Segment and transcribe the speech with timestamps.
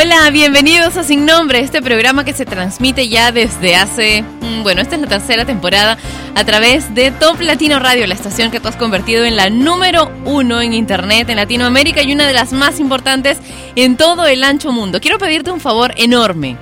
[0.00, 4.80] Hola, bienvenidos a Sin Nombre, este programa que se transmite ya desde hace, mm, bueno,
[4.80, 5.98] esta es la tercera temporada
[6.36, 10.08] a través de Top Latino Radio, la estación que tú has convertido en la número
[10.24, 13.38] uno en Internet en Latinoamérica y una de las más importantes
[13.74, 15.00] en todo el ancho mundo.
[15.00, 16.56] Quiero pedirte un favor enorme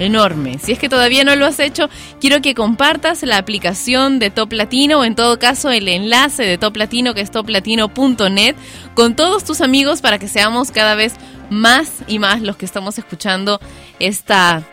[0.00, 0.58] enorme.
[0.58, 4.52] Si es que todavía no lo has hecho, quiero que compartas la aplicación de Top
[4.52, 8.56] Latino o en todo caso el enlace de Top Latino que es toplatino.net
[8.94, 11.14] con todos tus amigos para que seamos cada vez
[11.50, 13.60] más y más los que estamos escuchando
[13.98, 14.64] esta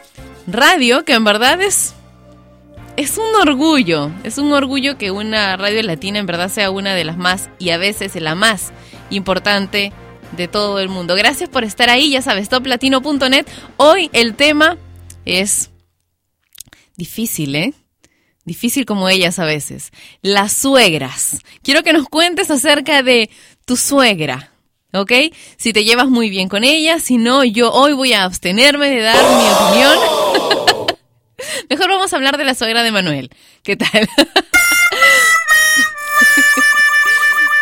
[0.47, 1.93] radio, que en verdad es,
[2.95, 7.03] es un orgullo, es un orgullo que una radio latina en verdad sea una de
[7.03, 8.71] las más y a veces la más
[9.09, 9.91] importante
[10.35, 11.15] de todo el mundo.
[11.15, 13.45] Gracias por estar ahí, ya sabes, toplatino.net.
[13.77, 14.77] Hoy el tema
[15.25, 15.71] es
[16.95, 17.73] difícil, ¿eh?
[18.45, 19.91] Difícil como ellas a veces.
[20.21, 21.39] Las suegras.
[21.63, 23.29] Quiero que nos cuentes acerca de
[23.65, 24.53] tu suegra.
[24.93, 25.11] ¿Ok?
[25.57, 29.01] Si te llevas muy bien con ella, si no, yo hoy voy a abstenerme de
[29.01, 29.97] dar mi opinión.
[31.69, 33.29] Mejor vamos a hablar de la suegra de Manuel.
[33.63, 33.89] ¿Qué tal?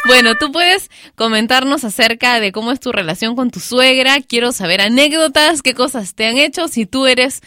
[0.08, 4.22] bueno, tú puedes comentarnos acerca de cómo es tu relación con tu suegra.
[4.22, 6.68] Quiero saber anécdotas, qué cosas te han hecho.
[6.68, 7.42] Si tú eres,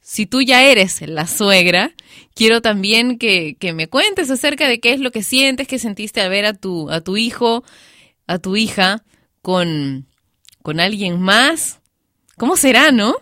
[0.00, 1.92] si tú ya eres la suegra,
[2.34, 6.20] quiero también que, que me cuentes acerca de qué es lo que sientes, qué sentiste
[6.20, 7.64] al ver a tu, a tu hijo,
[8.26, 9.02] a tu hija
[9.42, 10.06] con,
[10.62, 11.80] con alguien más.
[12.36, 13.14] ¿Cómo será, no?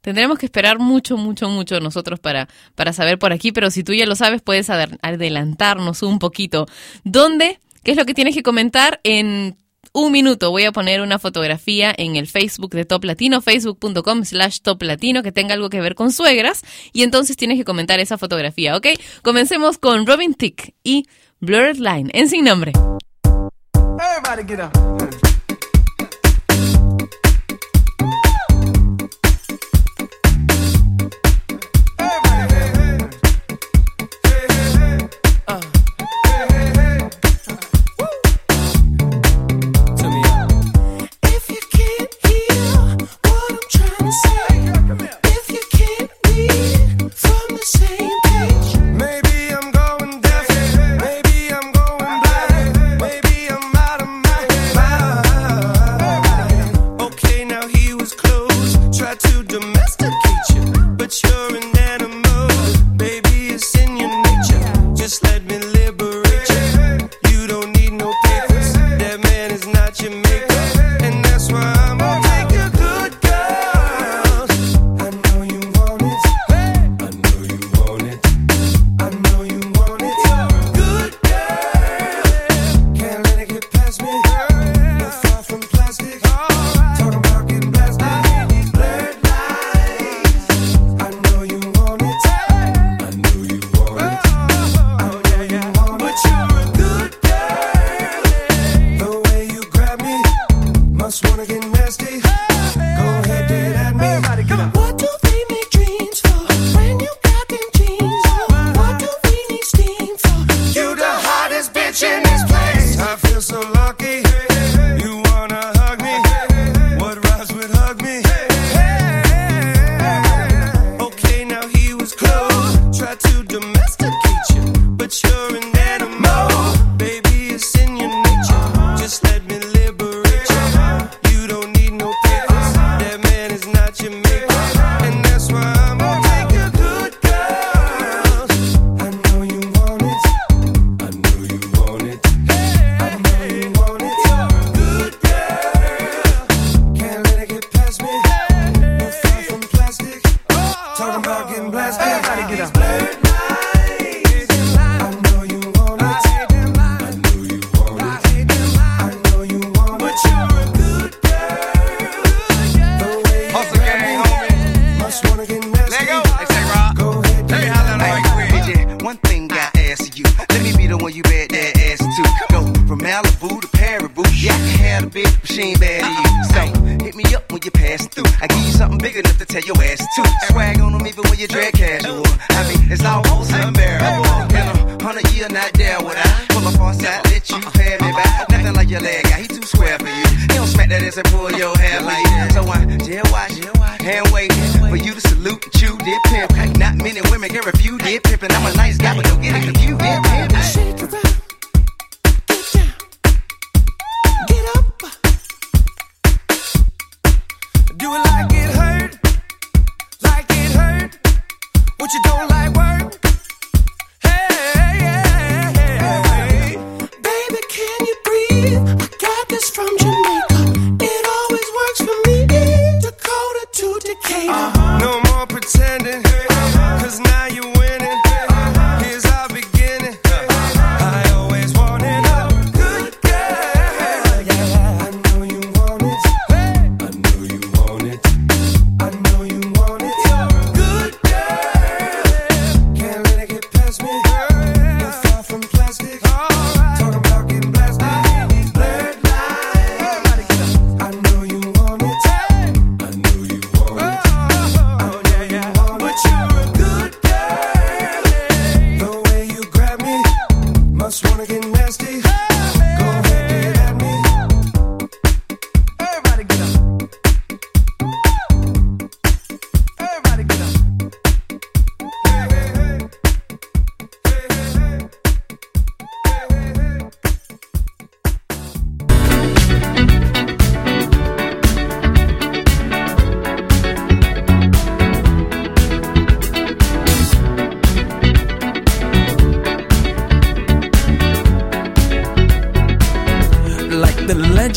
[0.00, 3.94] Tendremos que esperar mucho, mucho, mucho nosotros para, para saber por aquí, pero si tú
[3.94, 6.66] ya lo sabes, puedes adelantarnos un poquito.
[7.04, 7.60] ¿Dónde?
[7.84, 9.00] ¿Qué es lo que tienes que comentar?
[9.04, 9.56] En
[9.92, 14.60] un minuto voy a poner una fotografía en el Facebook de Top Latino, facebook.com slash
[14.60, 16.62] Top Latino, que tenga algo que ver con suegras,
[16.92, 18.86] y entonces tienes que comentar esa fotografía, ¿ok?
[19.22, 21.06] Comencemos con Robin Tick y
[21.40, 22.72] Blurred Line, en sin nombre.
[23.98, 25.31] Everybody get up.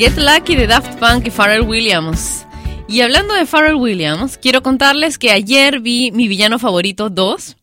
[0.00, 2.46] Get Lucky de Daft Punk y Pharrell Williams.
[2.88, 7.58] Y hablando de Pharrell Williams, quiero contarles que ayer vi mi villano favorito 2.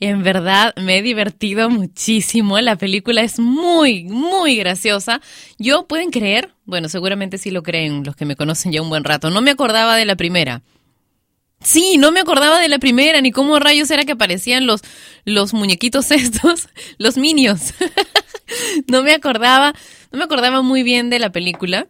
[0.00, 2.58] En verdad me he divertido muchísimo.
[2.58, 5.20] La película es muy, muy graciosa.
[5.60, 6.50] Yo, ¿pueden creer?
[6.64, 9.30] Bueno, seguramente sí lo creen los que me conocen ya un buen rato.
[9.30, 10.62] No me acordaba de la primera.
[11.60, 14.82] Sí, no me acordaba de la primera, ni cómo rayos era que aparecían los,
[15.24, 17.74] los muñequitos estos, los minions.
[18.88, 19.72] no me acordaba,
[20.16, 21.88] no me acordaba muy bien de la película.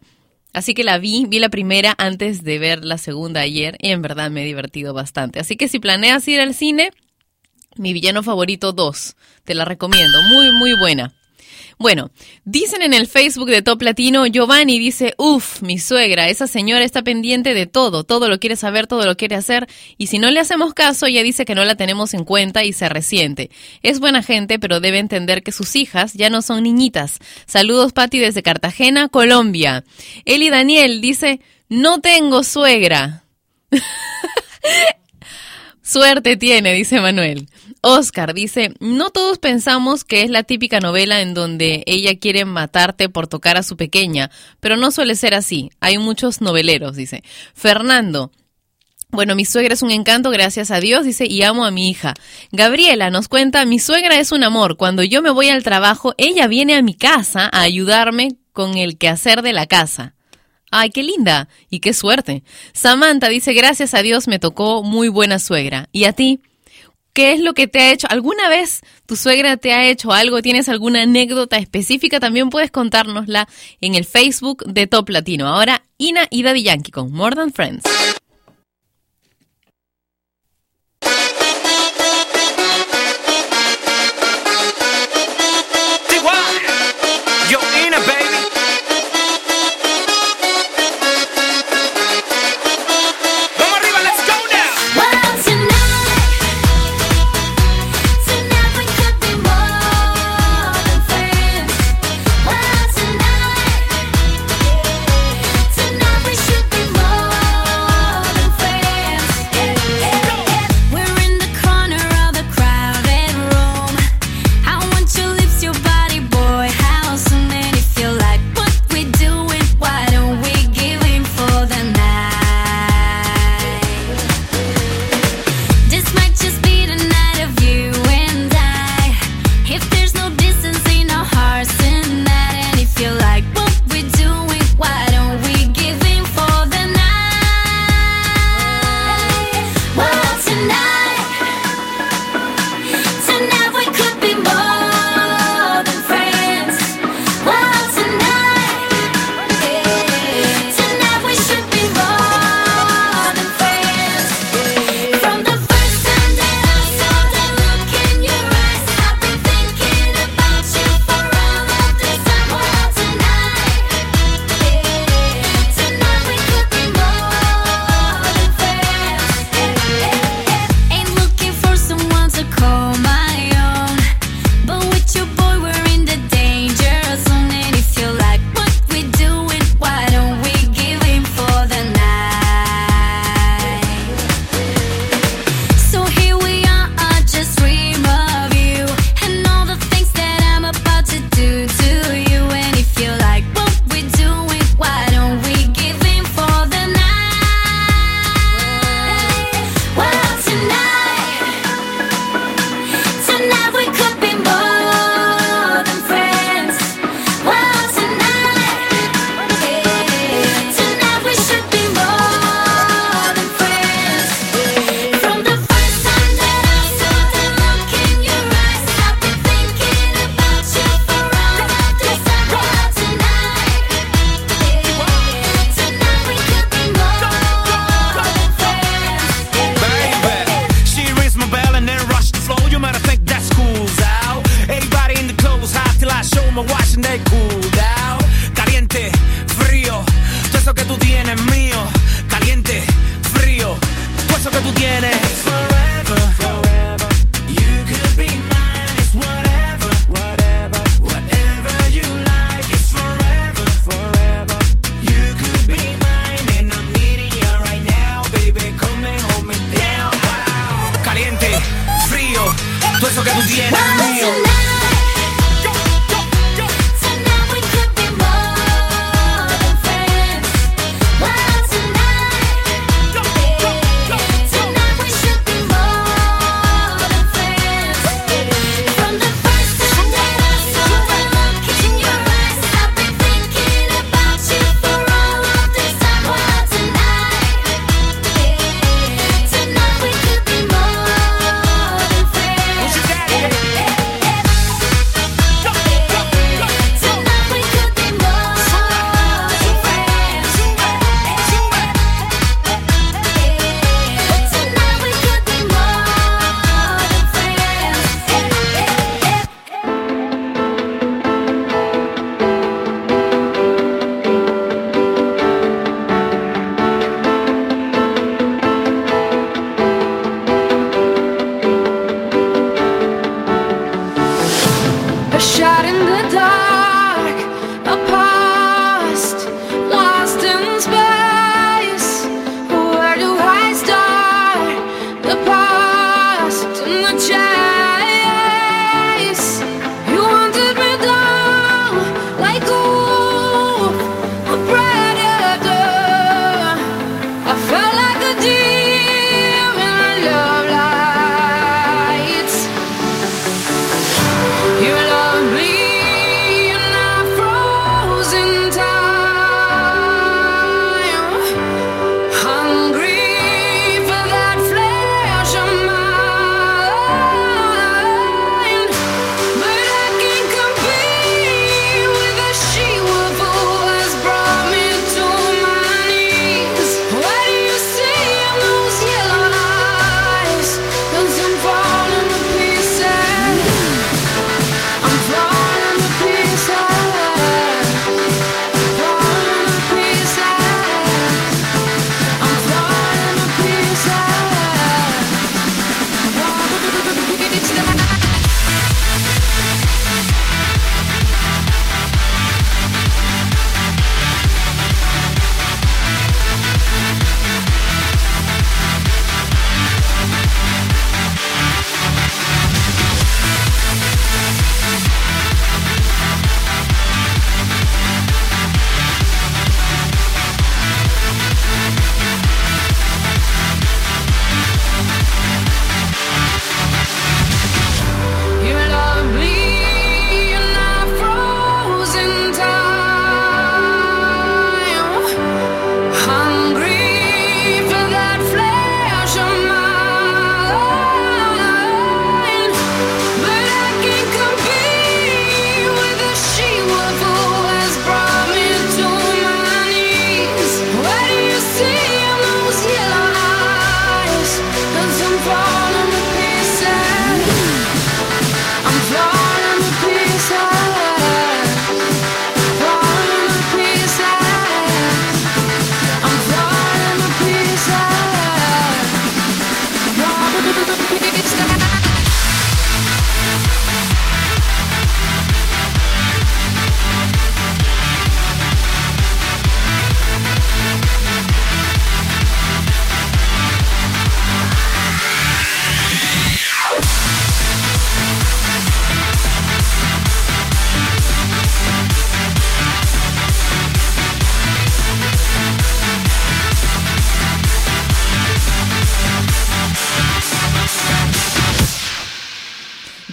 [0.52, 4.02] Así que la vi, vi la primera antes de ver la segunda ayer y en
[4.02, 5.38] verdad me he divertido bastante.
[5.38, 6.90] Así que si planeas ir al cine,
[7.76, 9.14] mi villano favorito 2,
[9.44, 11.14] te la recomiendo, muy muy buena.
[11.78, 12.10] Bueno,
[12.46, 17.02] dicen en el Facebook de Top Latino, Giovanni dice, uff, mi suegra, esa señora está
[17.02, 19.68] pendiente de todo, todo lo quiere saber, todo lo quiere hacer,
[19.98, 22.72] y si no le hacemos caso, ella dice que no la tenemos en cuenta y
[22.72, 23.50] se resiente.
[23.82, 27.18] Es buena gente, pero debe entender que sus hijas ya no son niñitas.
[27.44, 29.84] Saludos, Patti, desde Cartagena, Colombia.
[30.24, 33.24] Eli Daniel dice, no tengo suegra.
[35.82, 37.48] Suerte tiene, dice Manuel.
[37.86, 43.08] Oscar dice, no todos pensamos que es la típica novela en donde ella quiere matarte
[43.08, 45.70] por tocar a su pequeña, pero no suele ser así.
[45.78, 47.22] Hay muchos noveleros, dice.
[47.54, 48.32] Fernando,
[49.10, 52.14] bueno, mi suegra es un encanto, gracias a Dios, dice, y amo a mi hija.
[52.50, 54.76] Gabriela nos cuenta, mi suegra es un amor.
[54.76, 58.98] Cuando yo me voy al trabajo, ella viene a mi casa a ayudarme con el
[58.98, 60.16] quehacer de la casa.
[60.72, 62.42] Ay, qué linda y qué suerte.
[62.72, 65.88] Samantha dice, gracias a Dios me tocó muy buena suegra.
[65.92, 66.40] ¿Y a ti?
[67.16, 68.06] ¿Qué es lo que te ha hecho?
[68.10, 70.42] ¿Alguna vez tu suegra te ha hecho algo?
[70.42, 72.20] ¿Tienes alguna anécdota específica?
[72.20, 73.48] También puedes contárnosla
[73.80, 75.48] en el Facebook de Top Latino.
[75.48, 77.84] Ahora, Ina y Daddy Yankee con More Than Friends.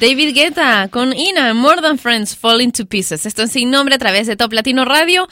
[0.04, 3.26] David Guetta con Ina, More Than Friends, Falling to Pieces.
[3.26, 5.30] Esto es sin nombre a través de Top Latino Radio.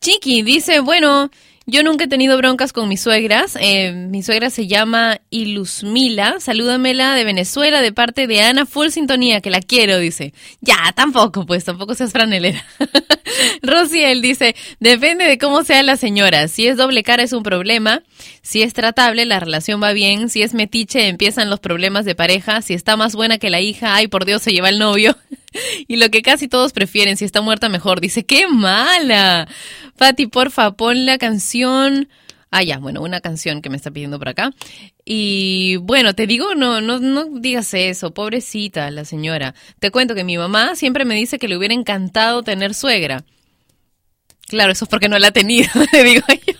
[0.00, 1.28] Chiqui dice, bueno,
[1.66, 3.58] yo nunca he tenido broncas con mis suegras.
[3.60, 6.38] Eh, mi suegra se llama Ilusmila.
[6.38, 8.64] Salúdamela de Venezuela de parte de Ana.
[8.64, 10.32] Full sintonía, que la quiero, dice.
[10.60, 12.64] Ya, tampoco, pues, tampoco seas franelera.
[13.62, 16.48] Rociel dice, depende de cómo sea la señora.
[16.48, 18.02] Si es doble cara es un problema.
[18.42, 20.28] Si es tratable, la relación va bien.
[20.28, 22.62] Si es metiche, empiezan los problemas de pareja.
[22.62, 25.16] Si está más buena que la hija, ay, por Dios, se lleva el novio.
[25.88, 28.00] y lo que casi todos prefieren, si está muerta mejor.
[28.00, 29.48] Dice, qué mala.
[29.96, 32.08] Fati, porfa, pon la canción.
[32.54, 34.52] Ah, ya, bueno, una canción que me está pidiendo por acá.
[35.06, 39.54] Y bueno, te digo, no, no, no digas eso, pobrecita la señora.
[39.78, 43.24] Te cuento que mi mamá siempre me dice que le hubiera encantado tener suegra.
[44.48, 46.52] Claro, eso es porque no la ha tenido, le digo yo.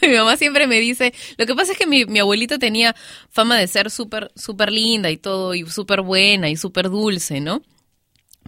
[0.02, 2.96] Mi mamá siempre me dice, lo que pasa es que mi, mi abuelita tenía
[3.28, 7.62] fama de ser súper, súper linda y todo, y súper buena y súper dulce, ¿no?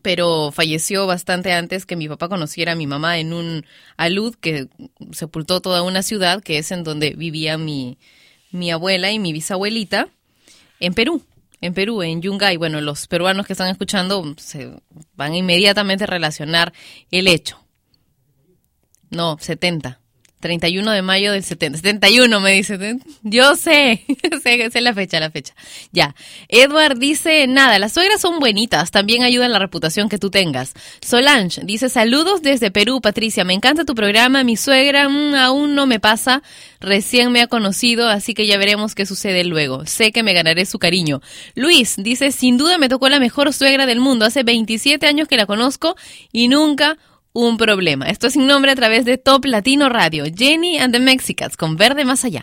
[0.03, 3.65] Pero falleció bastante antes que mi papá conociera a mi mamá en un
[3.97, 4.69] alud que
[5.13, 7.99] sepultó toda una ciudad, que es en donde vivía mi,
[8.51, 10.09] mi abuela y mi bisabuelita,
[10.81, 11.25] en Perú.
[11.61, 12.57] En Perú, en Yungay.
[12.57, 14.73] Bueno, los peruanos que están escuchando se
[15.15, 16.73] van a inmediatamente relacionar
[17.13, 17.65] el hecho.
[19.11, 20.02] No, 70.
[20.43, 21.79] 31 de mayo del 70.
[21.79, 22.99] 71 me dice.
[23.23, 24.05] Yo sé,
[24.43, 25.55] sé, sé la fecha, la fecha.
[25.93, 26.15] Ya.
[26.49, 30.75] Edward dice, nada, las suegras son buenitas, también ayudan la reputación que tú tengas.
[31.01, 35.87] Solange dice, saludos desde Perú, Patricia, me encanta tu programa, mi suegra mm, aún no
[35.87, 36.43] me pasa,
[36.81, 39.87] recién me ha conocido, así que ya veremos qué sucede luego.
[39.87, 41.23] Sé que me ganaré su cariño.
[41.55, 45.37] Luis dice, sin duda me tocó la mejor suegra del mundo, hace 27 años que
[45.37, 45.97] la conozco
[46.33, 46.99] y nunca
[47.33, 48.07] un problema.
[48.07, 50.25] Esto es sin nombre a través de Top Latino Radio.
[50.35, 52.43] Jenny and the Mexicans con Verde Más Allá.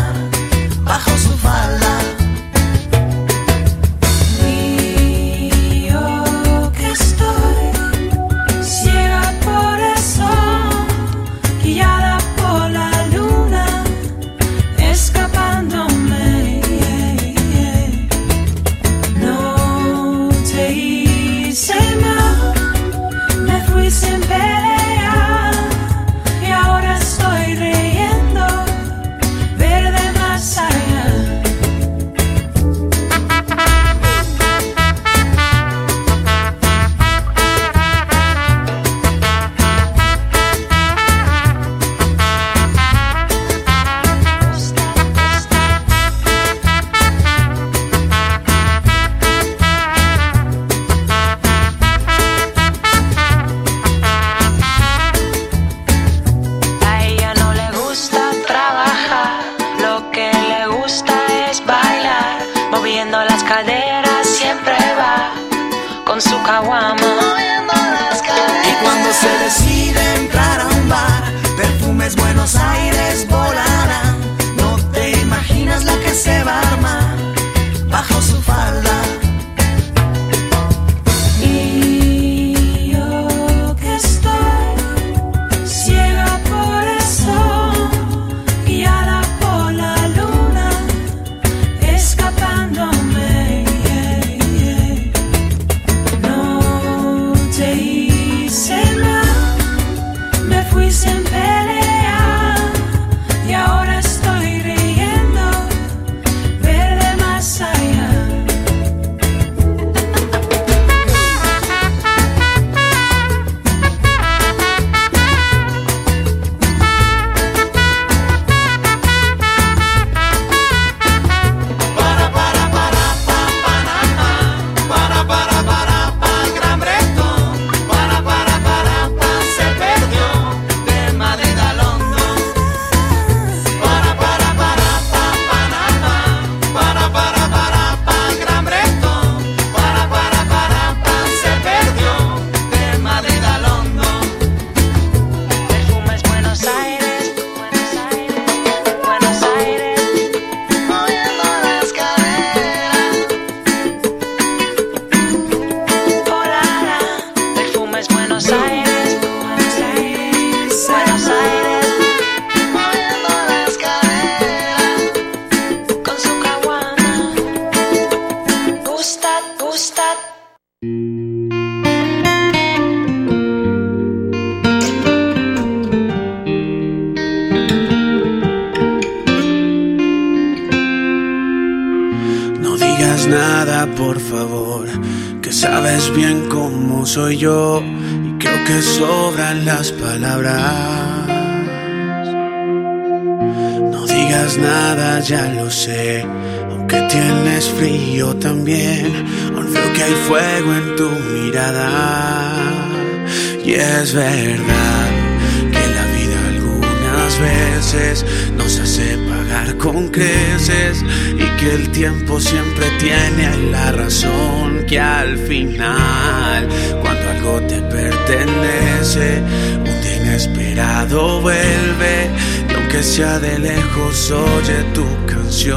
[211.71, 216.67] el tiempo siempre tiene la razón que al final
[217.01, 219.41] cuando algo te pertenece
[219.77, 222.29] un día inesperado vuelve
[222.69, 225.71] y aunque sea de lejos oye tu canción.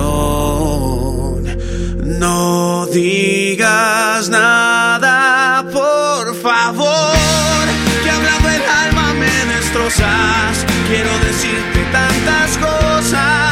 [2.18, 7.64] No digas nada por favor
[8.02, 10.66] que hablando el alma me destrozas.
[10.88, 13.43] Quiero decirte tantas cosas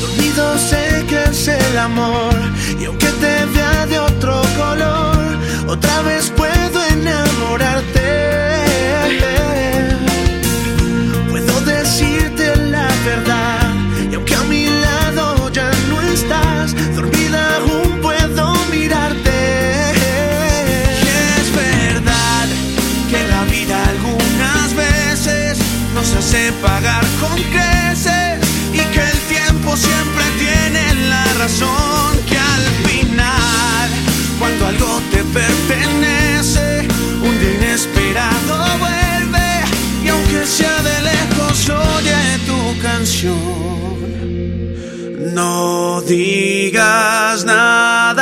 [0.00, 2.34] dormido sé que es el amor
[2.80, 5.18] y aunque te vea de otro color
[5.68, 6.30] otra vez
[26.62, 28.38] pagar con creces
[28.72, 33.88] y que el tiempo siempre tiene la razón que al final
[34.38, 36.88] cuando algo te pertenece
[37.22, 39.48] un día inesperado vuelve
[40.04, 44.00] y aunque sea de lejos oye tu canción.
[45.34, 48.19] No digas nada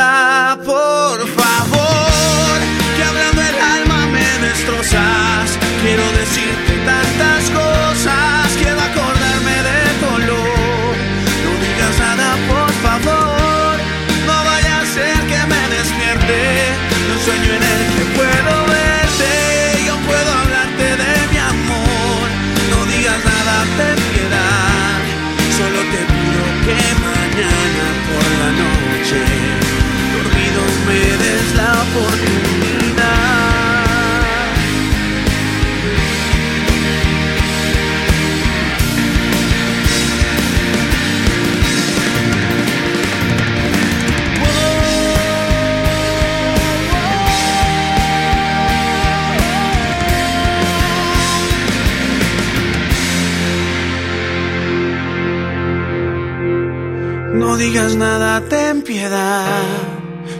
[57.68, 59.44] digas nada, ten piedad.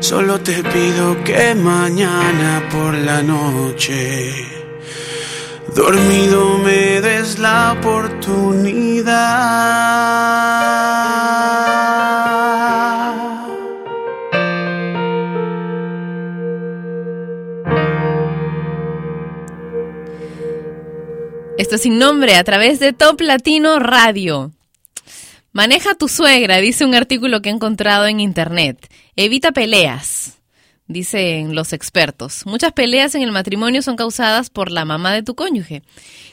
[0.00, 4.32] Solo te pido que mañana por la noche,
[5.74, 9.18] dormido me des la oportunidad.
[21.58, 24.57] Esto es sin nombre a través de Top Latino Radio.
[25.58, 28.88] Maneja tu suegra, dice un artículo que he encontrado en internet.
[29.16, 30.37] Evita peleas,
[30.88, 32.44] dicen los expertos.
[32.46, 35.82] Muchas peleas en el matrimonio son causadas por la mamá de tu cónyuge.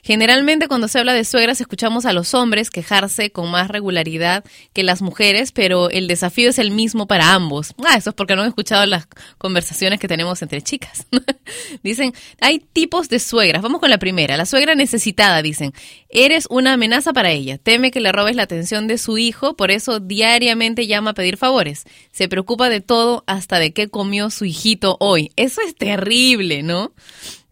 [0.02, 4.84] Generalmente cuando se habla de suegras escuchamos a los hombres quejarse con más regularidad que
[4.84, 7.74] las mujeres, pero el desafío es el mismo para ambos.
[7.86, 11.06] Ah, eso es porque no han escuchado las conversaciones que tenemos entre chicas.
[11.84, 13.62] dicen, hay tipos de suegras.
[13.62, 14.38] Vamos con la primera.
[14.38, 15.74] La suegra necesitada, dicen.
[16.10, 17.58] Eres una amenaza para ella.
[17.58, 21.36] Teme que le robes la atención de su hijo, por eso diariamente llama a pedir
[21.36, 21.84] favores.
[22.12, 25.32] Se preocupa de todo hasta de qué comió su hijito hoy.
[25.36, 26.94] Eso es terrible, ¿no?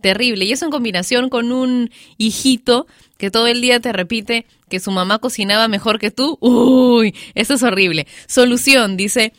[0.01, 0.45] Terrible.
[0.45, 4.91] Y eso en combinación con un hijito que todo el día te repite que su
[4.91, 6.37] mamá cocinaba mejor que tú.
[6.41, 8.07] Uy, eso es horrible.
[8.27, 9.33] Solución, dice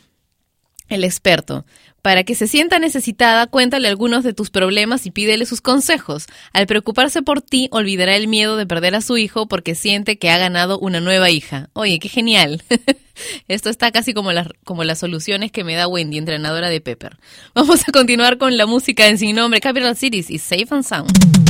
[0.89, 1.65] el experto.
[2.05, 6.27] Para que se sienta necesitada, cuéntale algunos de tus problemas y pídele sus consejos.
[6.53, 10.29] Al preocuparse por ti, olvidará el miedo de perder a su hijo porque siente que
[10.29, 11.71] ha ganado una nueva hija.
[11.73, 12.61] Oye, qué genial.
[13.47, 17.17] Esto está casi como las, como las soluciones que me da Wendy, entrenadora de Pepper.
[17.55, 21.44] Vamos a continuar con la música en sin nombre, Capital Cities y Safe and Sound.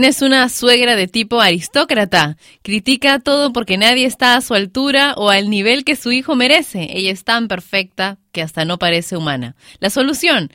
[0.00, 2.38] Tienes una suegra de tipo aristócrata.
[2.62, 6.88] Critica todo porque nadie está a su altura o al nivel que su hijo merece.
[6.96, 9.56] Ella es tan perfecta que hasta no parece humana.
[9.78, 10.50] La solución.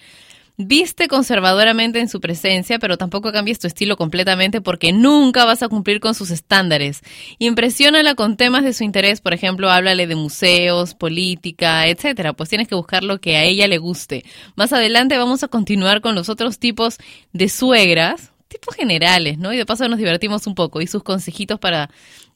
[0.58, 5.68] Viste conservadoramente en su presencia, pero tampoco cambies tu estilo completamente porque nunca vas a
[5.68, 7.02] cumplir con sus estándares.
[7.38, 12.34] Impresiónala con temas de su interés, por ejemplo, háblale de museos, política, etcétera.
[12.34, 14.26] Pues tienes que buscar lo que a ella le guste.
[14.56, 16.98] Más adelante vamos a continuar con los otros tipos
[17.32, 19.54] de suegras, tipos generales, ¿no?
[19.54, 21.90] Y de paso nos divertimos un poco y sus consejitos para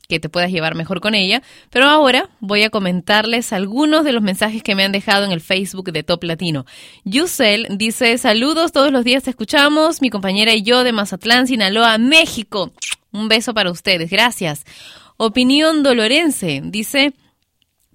[0.08, 1.42] que te puedas llevar mejor con ella.
[1.70, 5.40] Pero ahora voy a comentarles algunos de los mensajes que me han dejado en el
[5.40, 6.66] Facebook de Top Latino.
[7.06, 11.98] Yusel dice, saludos, todos los días te escuchamos, mi compañera y yo de Mazatlán, Sinaloa,
[12.00, 12.72] México.
[13.12, 14.66] Un beso para ustedes, gracias.
[15.18, 17.14] Opinión Dolorense dice...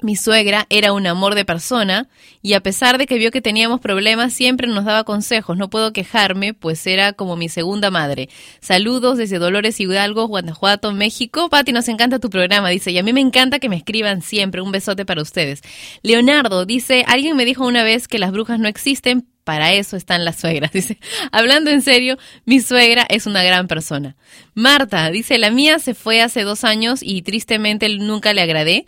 [0.05, 2.09] Mi suegra era un amor de persona
[2.43, 5.57] y a pesar de que vio que teníamos problemas siempre nos daba consejos.
[5.57, 8.29] No puedo quejarme, pues era como mi segunda madre.
[8.61, 11.49] Saludos desde Dolores Hidalgo, Guanajuato, México.
[11.49, 14.61] Pati, nos encanta tu programa, dice, y a mí me encanta que me escriban siempre.
[14.61, 15.63] Un besote para ustedes.
[16.03, 20.27] Leonardo dice, alguien me dijo una vez que las brujas no existen, para eso están
[20.27, 20.71] las suegras.
[20.75, 20.99] Dice,
[21.33, 24.17] hablando en serio, mi suegra es una gran persona.
[24.53, 28.85] Marta dice, la mía se fue hace dos años y tristemente nunca le agradé.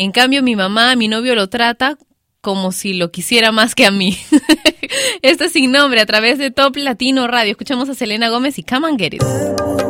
[0.00, 1.98] En cambio, mi mamá, mi novio lo trata
[2.40, 4.16] como si lo quisiera más que a mí.
[5.20, 7.50] Esto es sin nombre a través de Top Latino Radio.
[7.50, 9.89] Escuchamos a Selena Gómez y Come and Get It.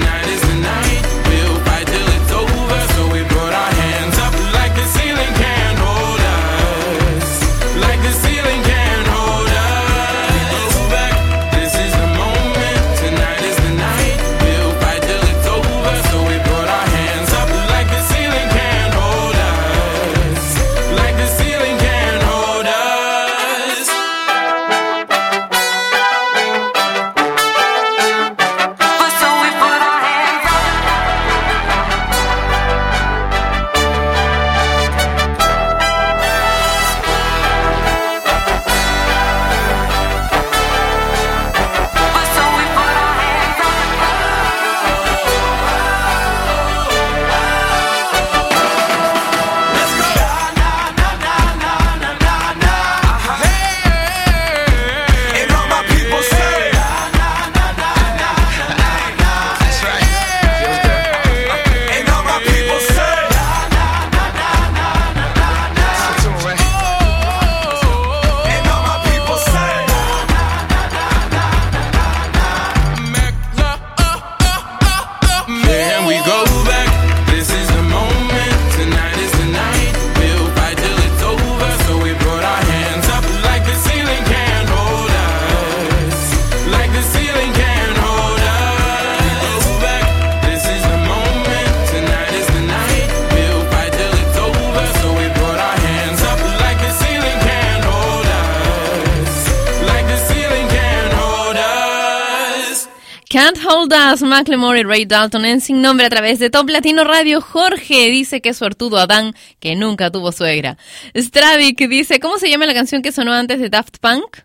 [104.31, 107.41] Macklemore y Ray Dalton en Sin Nombre a través de Top Latino Radio.
[107.41, 110.77] Jorge dice que es suertudo Adán, que nunca tuvo suegra.
[111.13, 114.37] Stravik dice, ¿cómo se llama la canción que sonó antes de Daft Punk?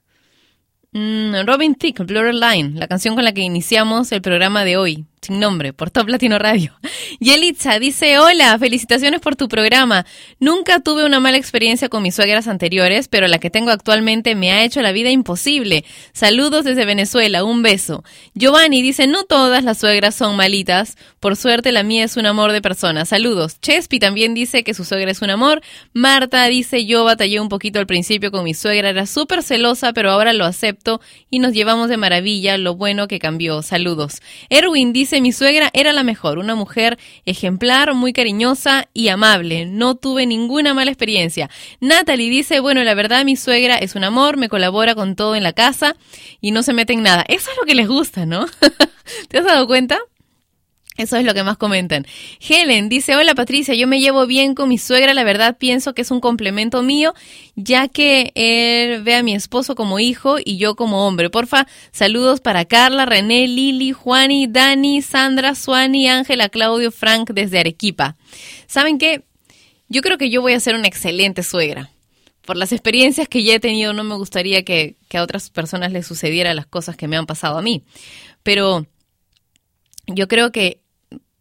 [0.91, 5.05] Mm, Robin Thicke, Blurred Line, la canción con la que iniciamos el programa de hoy,
[5.27, 6.73] sin nombre, por Top Latino Radio.
[7.21, 10.07] Yelitza dice, hola, felicitaciones por tu programa.
[10.39, 14.53] Nunca tuve una mala experiencia con mis suegras anteriores, pero la que tengo actualmente me
[14.53, 15.85] ha hecho la vida imposible.
[16.13, 18.05] Saludos desde Venezuela, un beso.
[18.35, 22.53] Giovanni dice, no todas las suegras son malitas, por suerte la mía es un amor
[22.53, 23.05] de persona.
[23.05, 23.61] Saludos.
[23.61, 25.63] Chespi también dice que su suegra es un amor.
[25.93, 30.11] Marta dice, yo batallé un poquito al principio con mi suegra, era súper celosa, pero
[30.11, 31.01] ahora lo acepto
[31.31, 33.63] y nos llevamos de maravilla, lo bueno que cambió.
[33.63, 34.23] Saludos.
[34.51, 39.67] Erwin dice, mi suegra era la mejor, una mujer ejemplar, muy cariñosa y amable.
[39.67, 41.51] No tuve ninguna mala experiencia.
[41.81, 45.43] Natalie dice, bueno, la verdad mi suegra es un amor, me colabora con todo en
[45.43, 45.97] la casa
[46.41, 47.25] y no se mete en nada.
[47.29, 48.47] Eso es lo que les gusta, ¿no?
[49.29, 49.99] ¿Te has dado cuenta?
[50.97, 52.07] Eso es lo que más comentan.
[52.41, 56.03] Helen dice, hola Patricia, yo me llevo bien con mi suegra, la verdad pienso que
[56.03, 57.13] es un complemento mío,
[57.55, 61.29] ya que él ve a mi esposo como hijo y yo como hombre.
[61.29, 68.17] Porfa, saludos para Carla, René, Lili, Juani, Dani, Sandra, Suani, Ángela, Claudio, Frank desde Arequipa.
[68.67, 69.25] ¿Saben qué?
[69.89, 71.91] Yo creo que yo voy a ser una excelente suegra.
[72.47, 75.93] Por las experiencias que ya he tenido, no me gustaría que, que a otras personas
[75.93, 77.85] les sucediera las cosas que me han pasado a mí.
[78.43, 78.87] Pero
[80.07, 80.81] yo creo que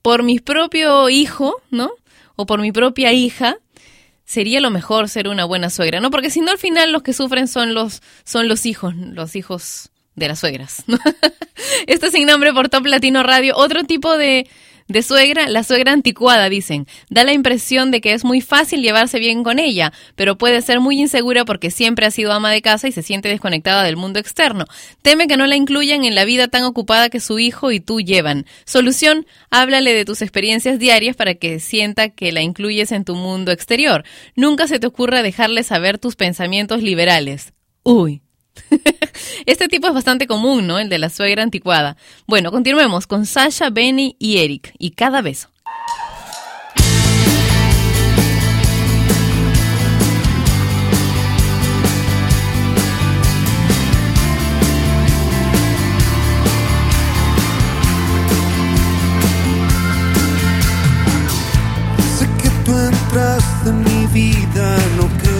[0.05, 1.89] por mi propio hijo, ¿no?
[2.35, 3.57] o por mi propia hija,
[4.23, 6.11] sería lo mejor ser una buena suegra, ¿no?
[6.11, 9.89] Porque si no, al final los que sufren son los, son los hijos, los hijos
[10.13, 10.83] de las suegras.
[11.87, 13.55] Esto es sin nombre por Top Latino Radio.
[13.57, 14.47] Otro tipo de,
[14.87, 16.87] de suegra, la suegra anticuada, dicen.
[17.09, 20.79] Da la impresión de que es muy fácil llevarse bien con ella, pero puede ser
[20.79, 24.19] muy insegura porque siempre ha sido ama de casa y se siente desconectada del mundo
[24.19, 24.65] externo.
[25.01, 28.01] Teme que no la incluyan en la vida tan ocupada que su hijo y tú
[28.01, 28.45] llevan.
[28.65, 33.51] Solución, háblale de tus experiencias diarias para que sienta que la incluyes en tu mundo
[33.51, 34.03] exterior.
[34.35, 37.53] Nunca se te ocurra dejarle saber tus pensamientos liberales.
[37.83, 38.24] Uy.
[39.45, 40.79] Este tipo es bastante común, ¿no?
[40.79, 41.97] El de la suegra anticuada.
[42.27, 44.73] Bueno, continuemos con Sasha, Benny y Eric.
[44.77, 45.49] Y cada beso.
[62.17, 65.34] Sé que tú entraste en mi vida, no creo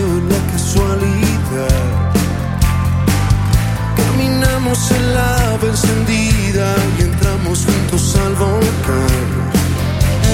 [4.76, 9.26] Caminamos en la encendida y entramos juntos al volcán.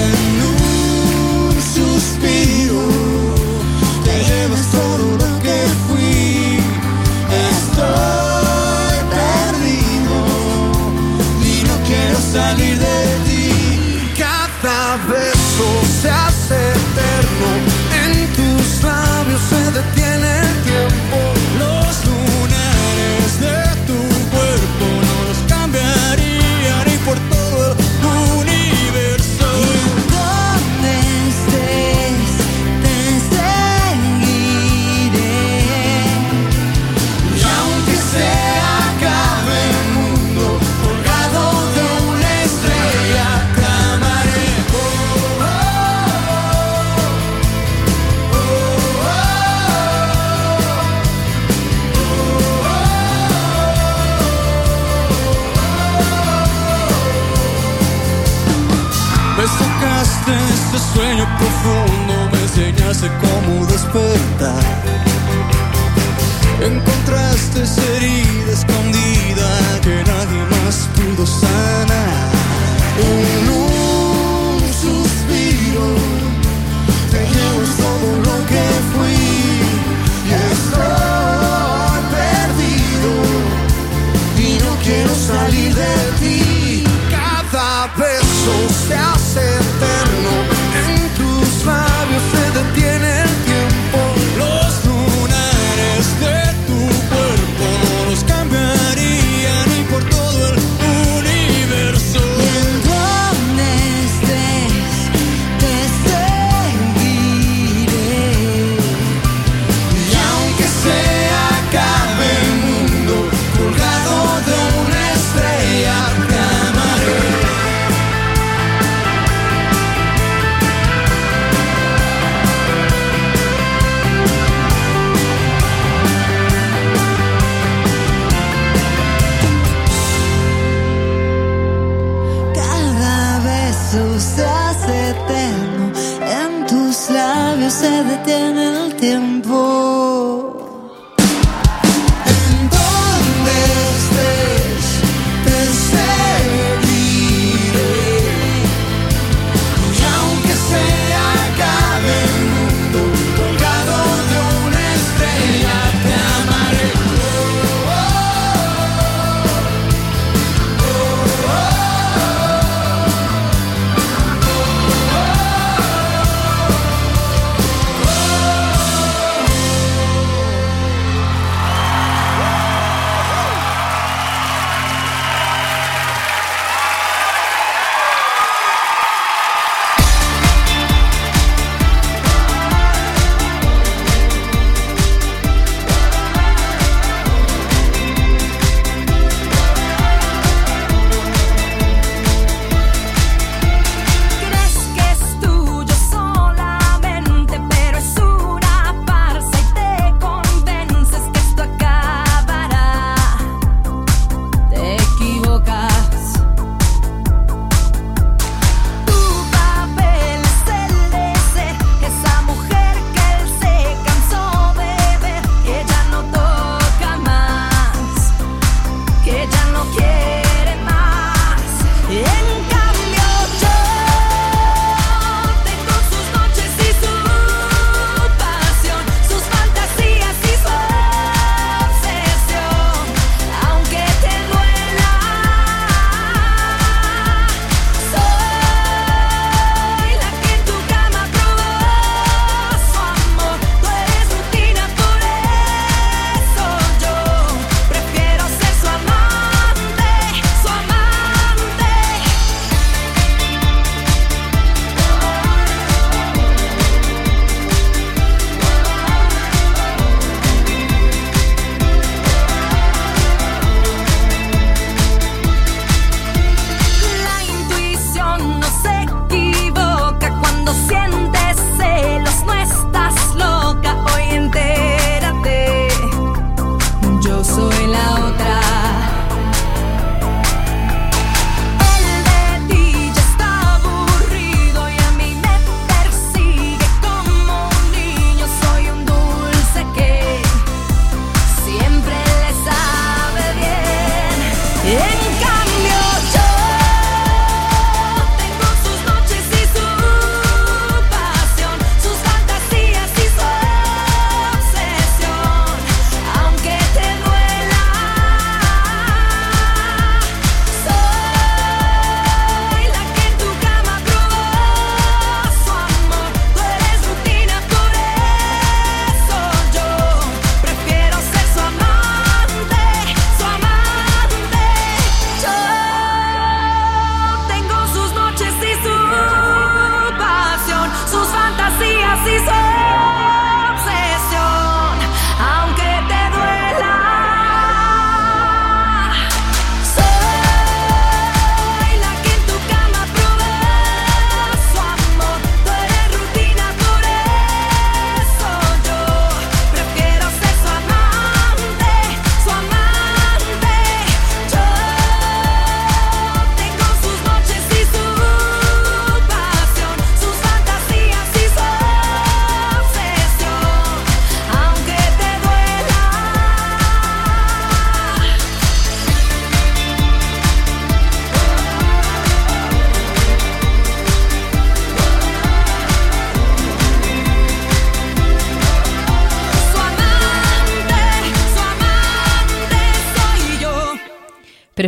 [0.02, 0.14] En
[0.50, 2.82] un suspiro
[4.04, 4.91] te llevas todo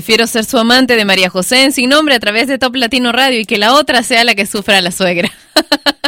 [0.05, 3.11] Prefiero ser su amante de María José en sin nombre a través de Top Latino
[3.11, 5.33] Radio y que la otra sea la que sufra la suegra.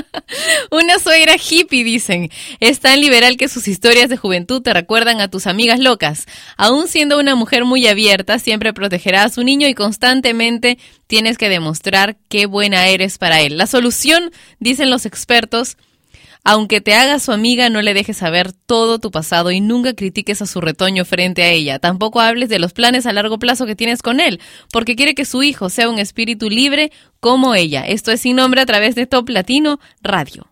[0.71, 2.31] Una suegra hippie, dicen.
[2.61, 6.27] Es tan liberal que sus historias de juventud te recuerdan a tus amigas locas.
[6.59, 10.77] Aún siendo una mujer muy abierta, siempre protegerá a su niño y constantemente
[11.07, 13.57] tienes que demostrar qué buena eres para él.
[13.57, 15.79] La solución, dicen los expertos,
[16.49, 20.41] aunque te haga su amiga, no le dejes saber todo tu pasado y nunca critiques
[20.43, 21.81] a su retoño frente a ella.
[21.81, 24.41] Tampoco hables de los planes a largo plazo que tienes con él,
[24.71, 27.85] porque quiere que su hijo sea un espíritu libre como ella.
[27.85, 30.47] Esto es sin nombre a través de Top Latino Radio.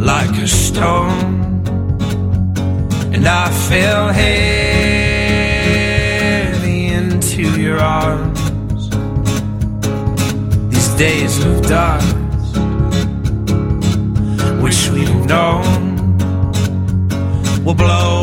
[0.00, 1.62] Like a stone,
[3.14, 4.26] and I fell heavy
[6.86, 8.40] into your arms.
[10.70, 12.02] These days of dark,
[14.62, 16.18] which we've known,
[17.64, 18.15] will blow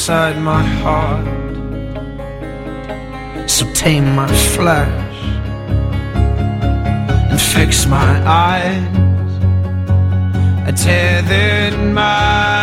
[0.00, 1.26] inside my heart.
[3.46, 4.26] So tame my
[4.56, 4.88] flesh
[7.30, 8.96] and fix my eyes.
[10.66, 12.59] I tethered my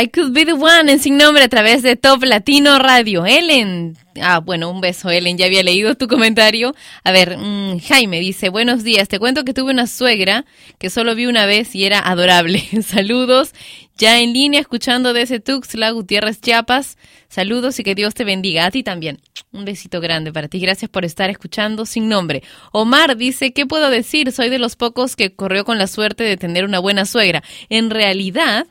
[0.00, 3.26] I Could Be the One en sin nombre a través de Top Latino Radio.
[3.26, 5.36] Ellen, ah, bueno, un beso, Ellen.
[5.36, 6.72] Ya había leído tu comentario.
[7.02, 9.08] A ver, mm, Jaime dice: Buenos días.
[9.08, 10.44] Te cuento que tuve una suegra
[10.78, 12.62] que solo vi una vez y era adorable.
[12.86, 13.54] Saludos.
[13.96, 16.96] Ya en línea, escuchando desde Tuxtla, Gutiérrez, Chiapas.
[17.28, 18.66] Saludos y que Dios te bendiga.
[18.66, 19.20] A ti también.
[19.50, 20.60] Un besito grande para ti.
[20.60, 22.44] Gracias por estar escuchando sin nombre.
[22.70, 24.30] Omar dice: ¿Qué puedo decir?
[24.30, 27.42] Soy de los pocos que corrió con la suerte de tener una buena suegra.
[27.68, 28.68] En realidad.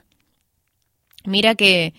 [1.27, 1.93] Mira que,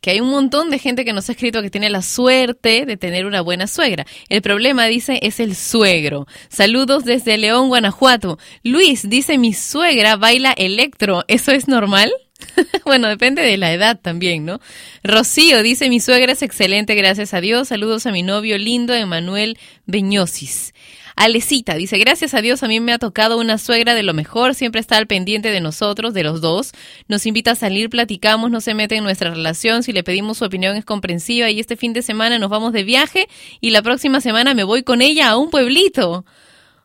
[0.00, 2.96] que hay un montón de gente que nos ha escrito que tiene la suerte de
[2.96, 4.06] tener una buena suegra.
[4.28, 6.26] El problema, dice, es el suegro.
[6.48, 8.38] Saludos desde León, Guanajuato.
[8.64, 11.24] Luis dice, mi suegra baila electro.
[11.28, 12.10] ¿Eso es normal?
[12.86, 14.60] bueno, depende de la edad también, ¿no?
[15.04, 17.68] Rocío dice, mi suegra es excelente, gracias a Dios.
[17.68, 20.72] Saludos a mi novio lindo, Emanuel Beñosis.
[21.16, 24.54] Alecita dice, gracias a Dios a mí me ha tocado una suegra de lo mejor,
[24.54, 26.72] siempre está al pendiente de nosotros, de los dos,
[27.08, 30.44] nos invita a salir, platicamos, no se mete en nuestra relación, si le pedimos su
[30.44, 33.28] opinión es comprensiva y este fin de semana nos vamos de viaje
[33.60, 36.24] y la próxima semana me voy con ella a un pueblito.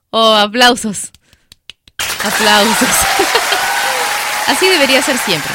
[0.09, 1.11] Oh, aplausos.
[2.23, 2.89] Aplausos.
[4.47, 5.51] Así debería ser siempre.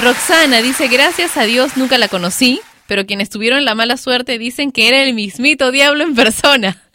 [0.00, 4.70] Roxana dice, gracias a Dios nunca la conocí, pero quienes tuvieron la mala suerte dicen
[4.70, 6.87] que era el mismito diablo en persona.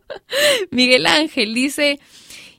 [0.70, 2.00] Miguel Ángel dice,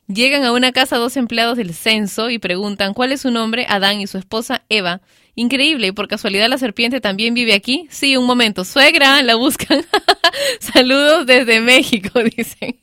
[0.07, 4.01] llegan a una casa dos empleados del censo y preguntan cuál es su nombre, Adán
[4.01, 5.01] y su esposa Eva.
[5.35, 7.87] Increíble, y por casualidad la serpiente también vive aquí.
[7.89, 9.83] Sí, un momento, suegra, la buscan.
[10.59, 12.79] Saludos desde México, dicen.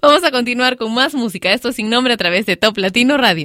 [0.00, 1.52] Vamos a continuar con más música.
[1.52, 3.44] Esto sin nombre a través de Top Latino Radio.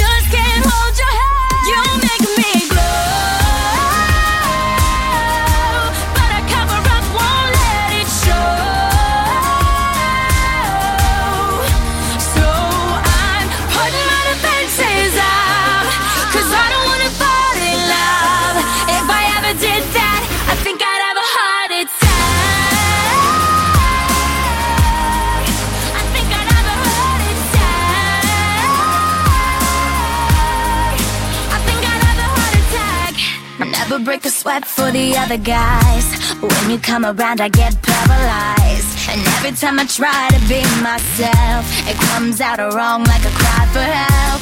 [34.03, 36.05] break the sweat for the other guys.
[36.41, 39.09] When you come around, I get paralyzed.
[39.09, 43.65] And every time I try to be myself, it comes out wrong like a cry
[43.73, 44.41] for help.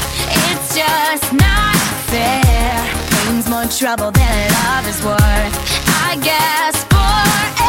[0.50, 1.76] It's just not
[2.08, 2.72] fair.
[3.12, 5.56] Pain's more trouble than love is worth.
[6.08, 7.69] I guess for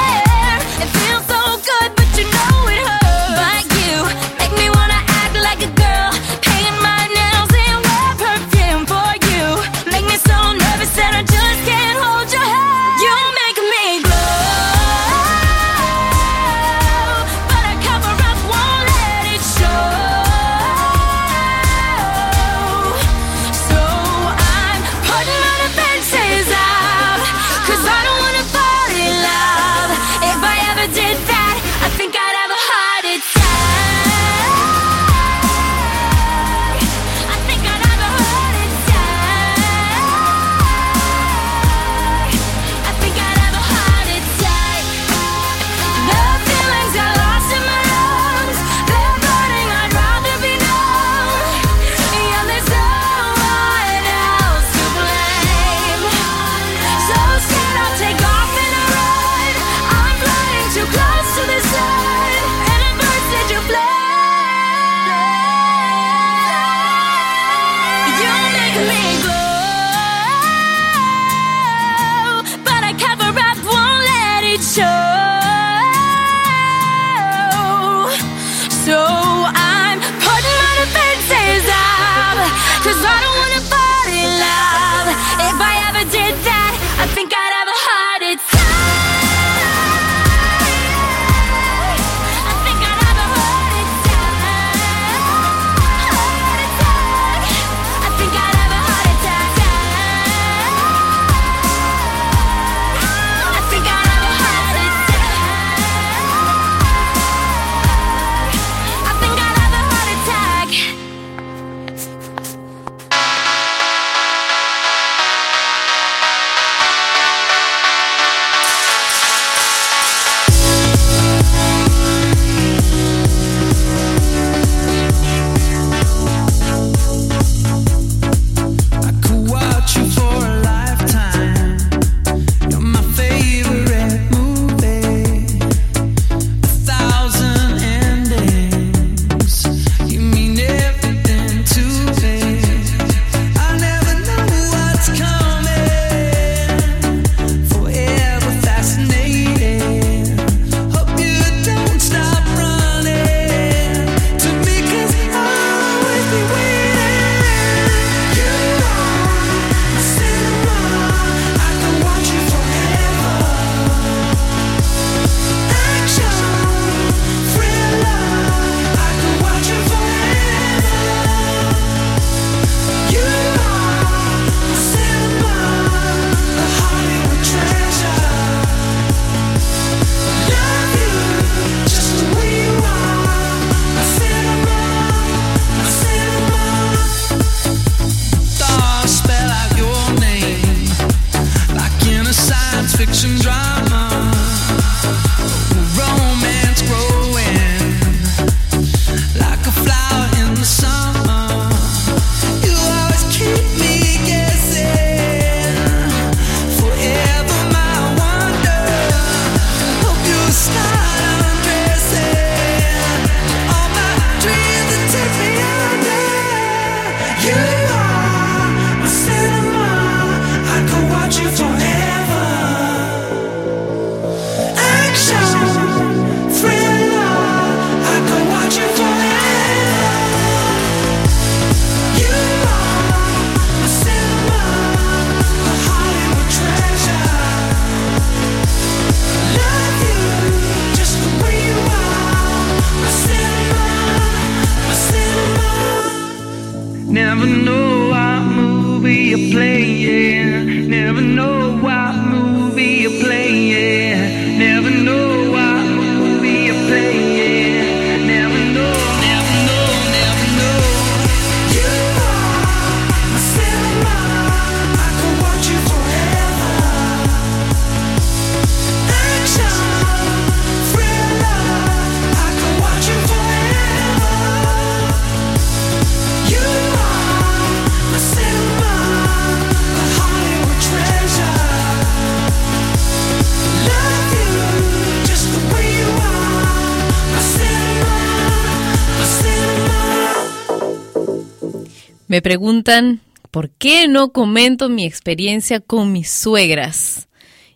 [292.30, 293.18] Me preguntan
[293.50, 297.28] por qué no comento mi experiencia con mis suegras.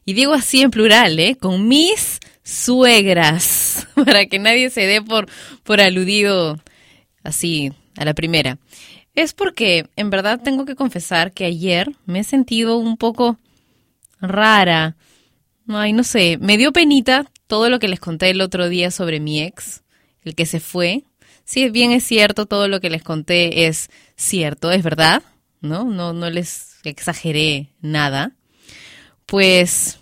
[0.04, 1.34] Y digo así en plural, ¿eh?
[1.34, 3.88] Con mis suegras.
[3.96, 5.26] Para que nadie se dé por,
[5.64, 6.60] por aludido
[7.24, 8.58] así a la primera.
[9.16, 13.36] Es porque en verdad tengo que confesar que ayer me he sentido un poco
[14.20, 14.94] rara.
[15.66, 19.18] Ay, no sé, me dio penita todo lo que les conté el otro día sobre
[19.18, 19.82] mi ex,
[20.22, 21.02] el que se fue.
[21.44, 25.22] Sí, bien es cierto, todo lo que les conté es cierto, es verdad,
[25.60, 25.84] ¿no?
[25.84, 28.32] No, no les exageré nada.
[29.26, 29.98] Pues,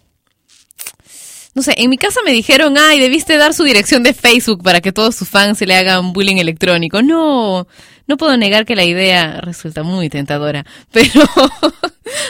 [1.55, 4.81] no sé, en mi casa me dijeron, ay, debiste dar su dirección de Facebook para
[4.81, 7.03] que todos sus fans se le hagan bullying electrónico.
[7.03, 7.67] No,
[8.07, 11.25] no puedo negar que la idea resulta muy tentadora, pero,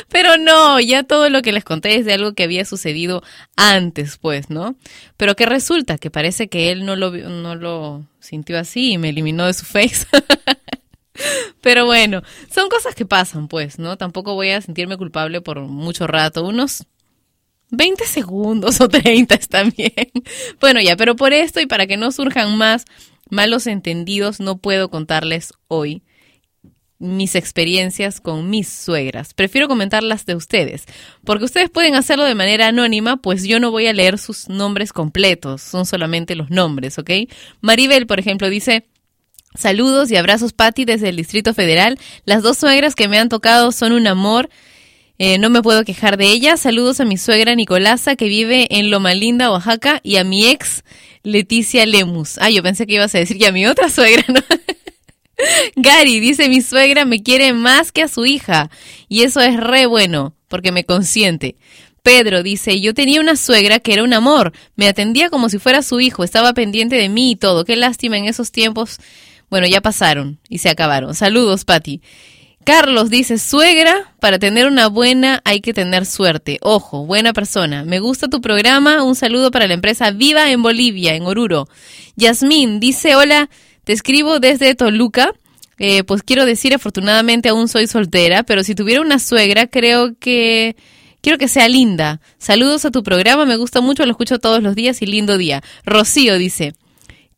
[0.09, 3.23] pero no, ya todo lo que les conté es de algo que había sucedido
[3.57, 4.77] antes, pues, ¿no?
[5.17, 9.11] Pero que resulta que parece que él no lo, no lo sintió así y me
[9.11, 10.07] eliminó de su face.
[11.61, 13.97] Pero bueno, son cosas que pasan, pues, ¿no?
[13.97, 16.45] Tampoco voy a sentirme culpable por mucho rato.
[16.45, 16.87] Unos
[17.73, 20.11] 20 segundos o 30 está bien.
[20.61, 22.85] Bueno, ya, pero por esto y para que no surjan más
[23.33, 26.03] malos entendidos, no puedo contarles hoy
[26.99, 29.33] mis experiencias con mis suegras.
[29.33, 30.85] Prefiero comentarlas de ustedes,
[31.25, 34.93] porque ustedes pueden hacerlo de manera anónima, pues yo no voy a leer sus nombres
[34.93, 37.11] completos, son solamente los nombres, ¿ok?
[37.61, 38.87] Maribel, por ejemplo, dice...
[39.55, 41.99] Saludos y abrazos, Patti, desde el Distrito Federal.
[42.25, 44.49] Las dos suegras que me han tocado son un amor.
[45.19, 46.61] Eh, no me puedo quejar de ellas.
[46.61, 50.85] Saludos a mi suegra Nicolasa, que vive en Loma Linda, Oaxaca, y a mi ex,
[51.23, 52.39] Leticia Lemus.
[52.39, 54.41] Ah, yo pensé que ibas a decir que a mi otra suegra, ¿no?
[55.77, 58.71] Gary dice, mi suegra me quiere más que a su hija.
[59.09, 61.57] Y eso es re bueno, porque me consiente.
[62.03, 65.83] Pedro dice, yo tenía una suegra que era un amor, me atendía como si fuera
[65.83, 67.65] su hijo, estaba pendiente de mí y todo.
[67.65, 68.99] Qué lástima en esos tiempos.
[69.51, 71.15] Bueno, ya pasaron y se acabaron.
[71.15, 72.01] Saludos, Patti.
[72.65, 76.59] Carlos dice, suegra, para tener una buena hay que tener suerte.
[76.63, 77.85] Ojo, buena persona.
[77.85, 79.03] Me gusta tu programa.
[79.03, 81.69] Un saludo para la empresa Viva en Bolivia, en Oruro.
[82.15, 83.51] Yasmín dice, hola,
[83.85, 85.33] te escribo desde Toluca.
[85.79, 90.77] Eh, pues quiero decir, afortunadamente aún soy soltera, pero si tuviera una suegra, creo que...
[91.21, 92.21] Quiero que sea linda.
[92.39, 95.63] Saludos a tu programa, me gusta mucho, lo escucho todos los días y lindo día.
[95.85, 96.75] Rocío dice,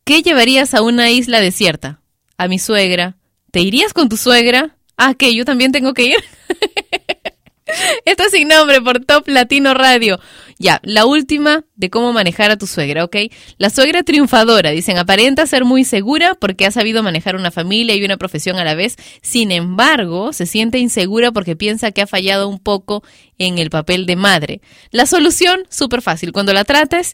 [0.03, 2.01] ¿qué llevarías a una isla desierta?
[2.35, 3.15] A mi suegra.
[3.51, 4.75] ¿Te irías con tu suegra?
[4.97, 6.15] Ah, que yo también tengo que ir.
[8.05, 10.19] Esto es sin nombre por Top Latino Radio.
[10.57, 13.17] Ya, la última de cómo manejar a tu suegra, ¿ok?
[13.57, 18.05] La suegra triunfadora, dicen, aparenta ser muy segura porque ha sabido manejar una familia y
[18.05, 18.95] una profesión a la vez.
[19.21, 23.03] Sin embargo, se siente insegura porque piensa que ha fallado un poco
[23.37, 24.61] en el papel de madre.
[24.91, 26.31] La solución, súper fácil.
[26.31, 27.13] Cuando la trates,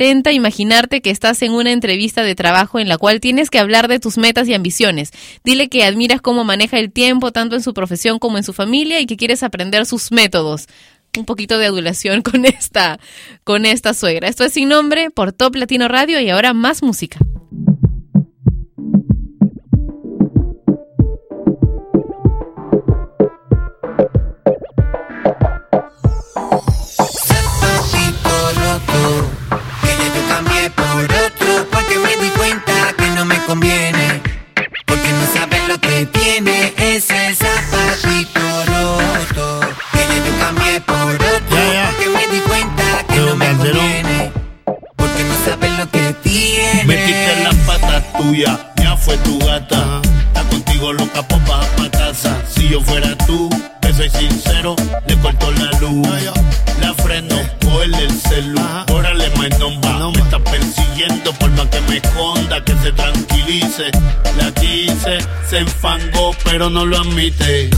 [0.00, 3.88] Intenta imaginarte que estás en una entrevista de trabajo en la cual tienes que hablar
[3.88, 5.10] de tus metas y ambiciones.
[5.42, 9.00] Dile que admiras cómo maneja el tiempo tanto en su profesión como en su familia
[9.00, 10.68] y que quieres aprender sus métodos.
[11.18, 13.00] Un poquito de adulación con esta,
[13.42, 14.28] con esta suegra.
[14.28, 17.18] Esto es sin nombre por Top Latino Radio y ahora más música.
[66.70, 67.70] No lo admite.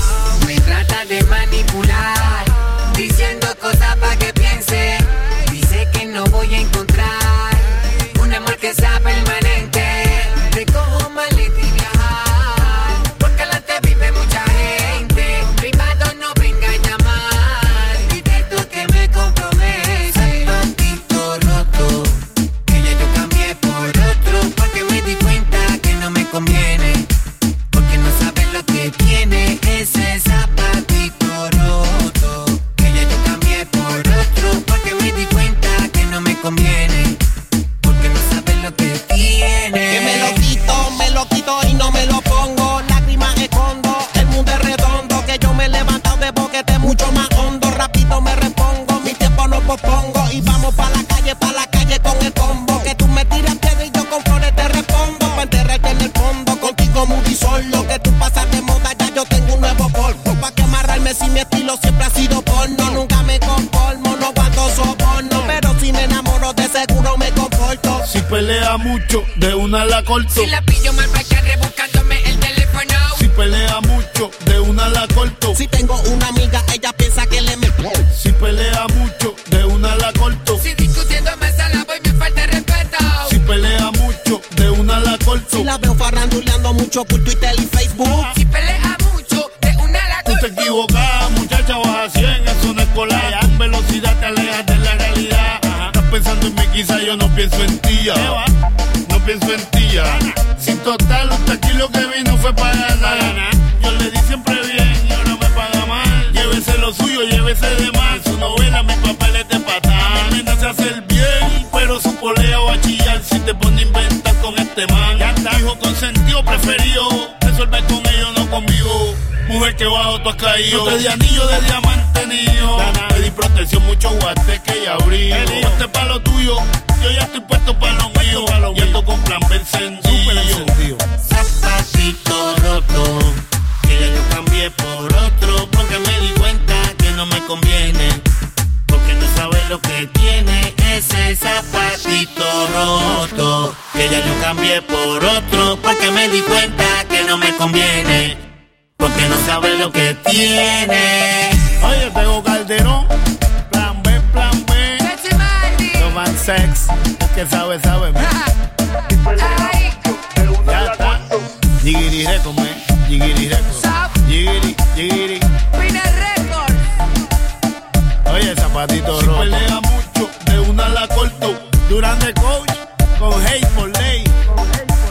[168.80, 171.54] patito si pelea mucho, de una la corto.
[171.90, 172.70] Durán de coach,
[173.18, 174.24] con hate por ley.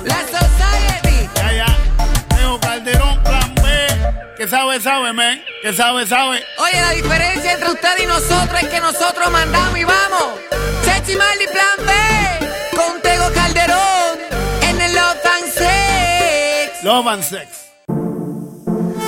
[0.05, 1.29] La Society.
[1.35, 1.77] Ya, ya.
[2.35, 3.87] Tengo Calderón, plan B.
[4.37, 5.39] Que sabe, sabe, man.
[5.61, 6.43] Que sabe, sabe.
[6.57, 10.29] Oye, la diferencia entre usted y nosotros es que nosotros mandamos y vamos.
[10.85, 12.47] Chechi Marley, plan B.
[12.75, 14.17] Con Tego Calderón.
[14.63, 16.83] En el Love and Sex.
[16.83, 17.47] Love and Sex.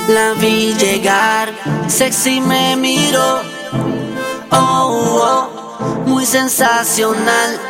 [0.08, 1.52] La vi llegar,
[1.88, 3.61] sexy me miró
[4.52, 5.62] oh, oh
[6.06, 7.60] muy sensacional.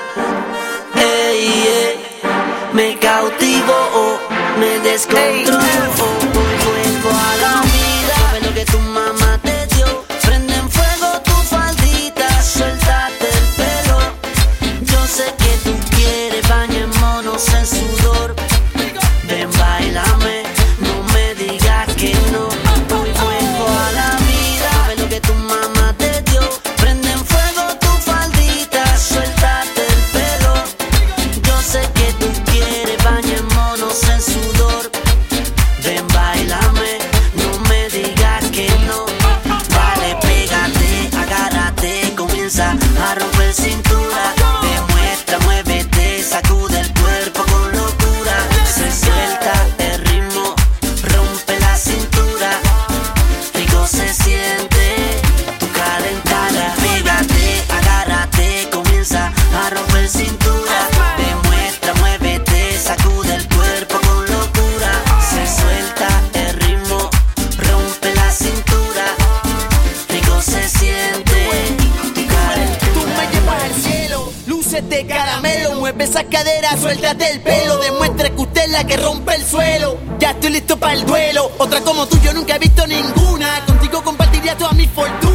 [0.95, 2.05] Hey, hey,
[2.73, 4.19] me cautivo, oh,
[4.59, 6.52] me descontrolo.
[76.12, 77.78] esa cadera, suéltate el pelo.
[77.78, 79.97] Demuestre que usted es la que rompe el suelo.
[80.18, 81.51] Ya estoy listo para el duelo.
[81.56, 83.64] Otra como tú, yo nunca he visto ninguna.
[83.66, 85.32] Contigo compartiría toda mi fortuna.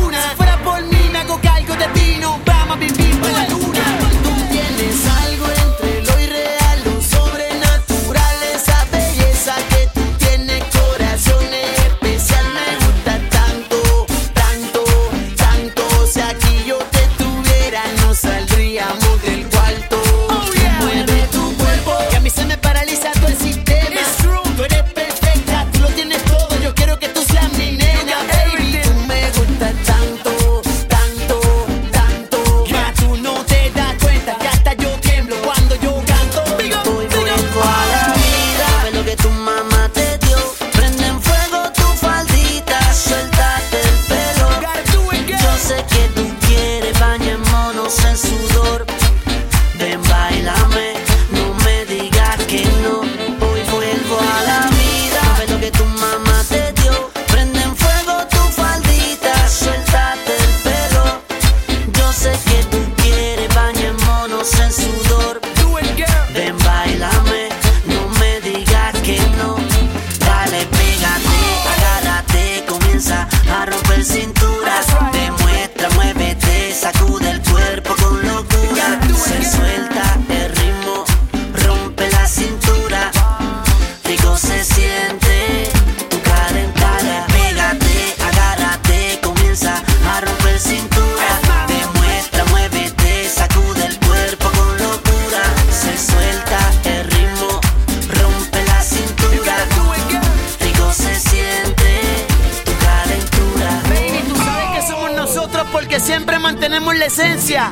[105.87, 107.71] Porque siempre mantenemos la esencia.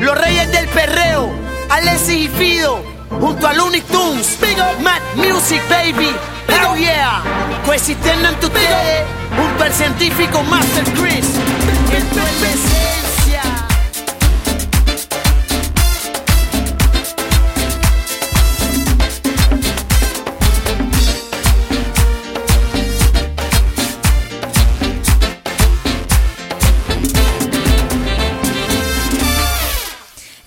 [0.00, 1.30] Los reyes del perreo,
[1.70, 2.82] Alexis y Fido,
[3.20, 6.10] junto a Looney Tunes, Big Up Mad Music, baby.
[6.48, 7.22] Hell yeah,
[7.64, 9.04] coexistiendo entre ustedes,
[9.36, 11.26] junto al científico Master Chris.
[11.92, 13.01] Esto es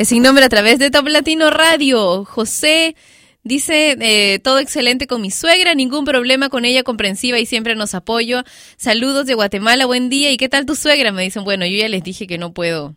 [0.04, 2.26] sin nombre a través de Top Latino Radio.
[2.26, 2.96] José
[3.44, 7.96] dice, eh, todo excelente con mi suegra, ningún problema con ella, comprensiva y siempre nos
[7.96, 8.44] apoyo.
[8.76, 10.32] Saludos de Guatemala, buen día.
[10.32, 11.14] ¿Y qué tal tu suegra?
[11.14, 12.96] Me dicen, bueno, yo ya les dije que no puedo.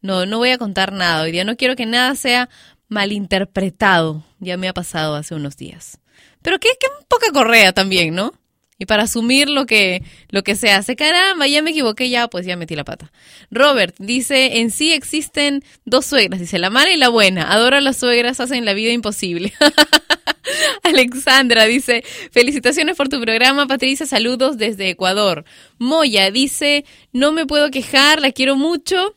[0.00, 1.44] No, no voy a contar nada hoy día.
[1.44, 2.48] No quiero que nada sea
[2.88, 4.24] malinterpretado.
[4.38, 5.98] Ya me ha pasado hace unos días.
[6.40, 8.32] Pero qué, qué poca correa también, ¿no?
[8.80, 10.96] Y para asumir lo que, lo que se hace.
[10.96, 13.12] Caramba, ya me equivoqué, ya, pues ya metí la pata.
[13.50, 17.52] Robert dice, en sí existen dos suegras, dice, la mala y la buena.
[17.52, 19.52] Adoro a las suegras, hacen la vida imposible.
[20.82, 22.02] Alexandra dice,
[22.32, 25.44] felicitaciones por tu programa, Patricia, saludos desde Ecuador.
[25.78, 29.14] Moya dice, no me puedo quejar, la quiero mucho.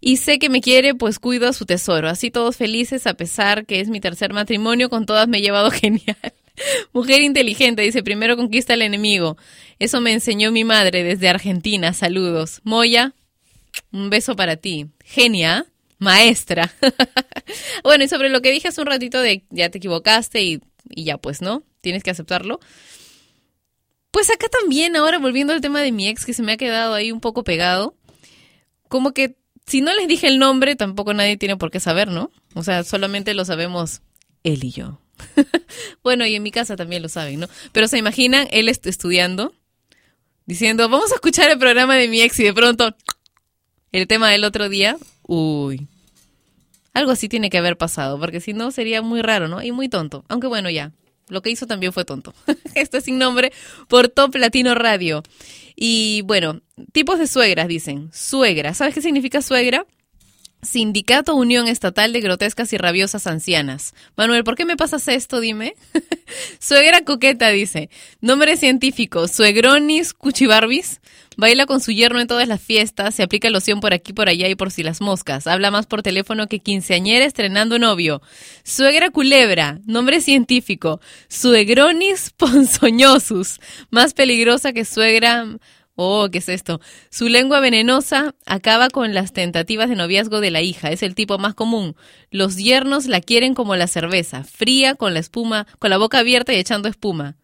[0.00, 2.08] Y sé que me quiere, pues cuido a su tesoro.
[2.08, 5.70] Así todos felices, a pesar que es mi tercer matrimonio, con todas me he llevado
[5.70, 6.34] genial.
[6.92, 9.36] Mujer inteligente, dice, primero conquista al enemigo.
[9.78, 11.92] Eso me enseñó mi madre desde Argentina.
[11.92, 12.60] Saludos.
[12.64, 13.14] Moya,
[13.92, 14.86] un beso para ti.
[15.04, 15.66] Genia,
[15.98, 16.72] maestra.
[17.82, 20.60] bueno, y sobre lo que dije hace un ratito de ya te equivocaste y,
[20.90, 21.62] y ya pues, ¿no?
[21.80, 22.60] Tienes que aceptarlo.
[24.10, 26.94] Pues acá también, ahora volviendo al tema de mi ex, que se me ha quedado
[26.94, 27.96] ahí un poco pegado,
[28.88, 29.36] como que
[29.66, 32.30] si no les dije el nombre, tampoco nadie tiene por qué saber, ¿no?
[32.54, 34.02] O sea, solamente lo sabemos
[34.44, 35.00] él y yo.
[36.02, 37.48] bueno, y en mi casa también lo saben, ¿no?
[37.72, 39.52] Pero se imaginan él est- estudiando,
[40.46, 42.94] diciendo, vamos a escuchar el programa de mi ex y de pronto
[43.92, 45.86] el tema del otro día, uy.
[46.92, 49.60] Algo así tiene que haber pasado, porque si no sería muy raro, ¿no?
[49.62, 50.24] Y muy tonto.
[50.28, 50.92] Aunque bueno, ya.
[51.28, 52.34] Lo que hizo también fue tonto.
[52.74, 53.52] Esto es sin nombre
[53.88, 55.22] por Top Latino Radio.
[55.74, 56.60] Y bueno,
[56.92, 58.10] tipos de suegras dicen.
[58.12, 58.74] Suegra.
[58.74, 59.86] ¿Sabes qué significa suegra?
[60.64, 63.94] Sindicato Unión Estatal de Grotescas y Rabiosas Ancianas.
[64.16, 65.40] Manuel, ¿por qué me pasas esto?
[65.40, 65.74] Dime.
[66.58, 67.90] Suegra coqueta, dice.
[68.20, 71.00] Nombre científico, Suegronis cuchibarbis.
[71.36, 74.48] Baila con su yerno en todas las fiestas, se aplica loción por aquí, por allá
[74.48, 75.46] y por si las moscas.
[75.46, 78.22] Habla más por teléfono que quinceañera estrenando novio.
[78.62, 83.60] Suegra culebra, nombre científico, Suegronis ponzoñosus.
[83.90, 85.46] Más peligrosa que suegra...
[85.96, 86.80] Oh, ¿qué es esto?
[87.10, 90.90] Su lengua venenosa acaba con las tentativas de noviazgo de la hija.
[90.90, 91.94] Es el tipo más común.
[92.30, 96.52] Los yernos la quieren como la cerveza, fría, con la espuma, con la boca abierta
[96.52, 97.36] y echando espuma.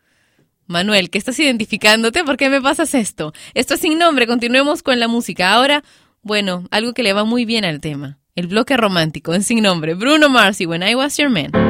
[0.66, 2.24] Manuel, ¿qué estás identificándote?
[2.24, 3.32] ¿Por qué me pasas esto?
[3.54, 5.52] Esto es sin nombre, continuemos con la música.
[5.52, 5.84] Ahora,
[6.22, 8.18] bueno, algo que le va muy bien al tema.
[8.34, 9.94] El bloque romántico en sin nombre.
[9.94, 11.69] Bruno Mars y When I Was Your Man.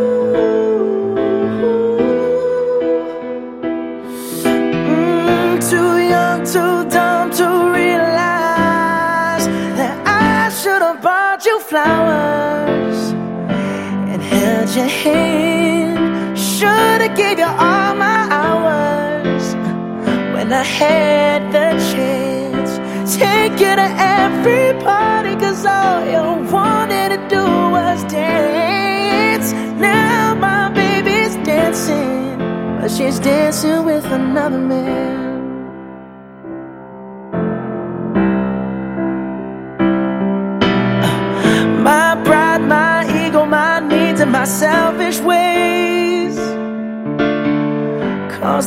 [20.81, 22.71] had the chance.
[23.15, 23.87] Take you to
[24.21, 27.45] every party, cause all you wanted to do
[27.75, 29.53] was dance.
[29.79, 32.37] Now my baby's dancing,
[32.79, 35.20] but she's dancing with another man.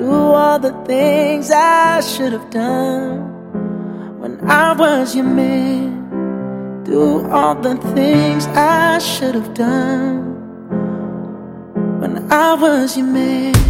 [0.00, 3.18] Do all the things I should have done
[4.18, 6.84] when I was your man.
[6.84, 10.16] Do all the things I should have done
[12.00, 13.69] when I was your man.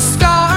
[0.00, 0.49] the sky.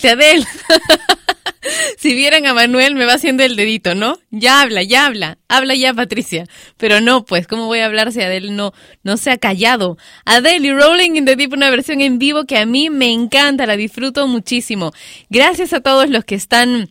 [0.00, 0.46] Cállate, Adel.
[1.98, 4.18] si vieran a Manuel, me va haciendo el dedito, ¿no?
[4.30, 5.38] Ya habla, ya habla.
[5.48, 6.46] Habla ya, Patricia.
[6.76, 8.72] Pero no, pues, ¿cómo voy a hablar si Adel no,
[9.02, 9.96] no se ha callado?
[10.24, 13.66] Adele y Rolling in the Deep, una versión en vivo que a mí me encanta,
[13.66, 14.92] la disfruto muchísimo.
[15.30, 16.90] Gracias a todos los que están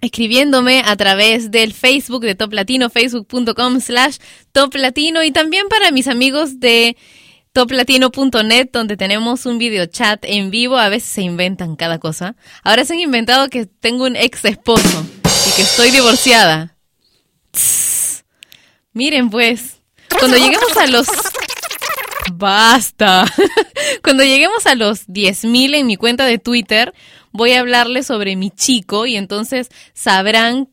[0.00, 4.18] escribiéndome a través del Facebook de Top Latino, facebook.com slash
[4.52, 6.96] Top Latino y también para mis amigos de
[7.54, 12.34] toplatino.net donde tenemos un video chat en vivo, a veces se inventan cada cosa.
[12.64, 16.76] Ahora se han inventado que tengo un ex esposo y que estoy divorciada.
[18.92, 19.76] Miren pues,
[20.18, 21.06] cuando lleguemos a los...
[22.32, 23.26] Basta.
[24.02, 26.94] Cuando lleguemos a los 10.000 en mi cuenta de Twitter,
[27.32, 30.70] voy a hablarles sobre mi chico y entonces sabrán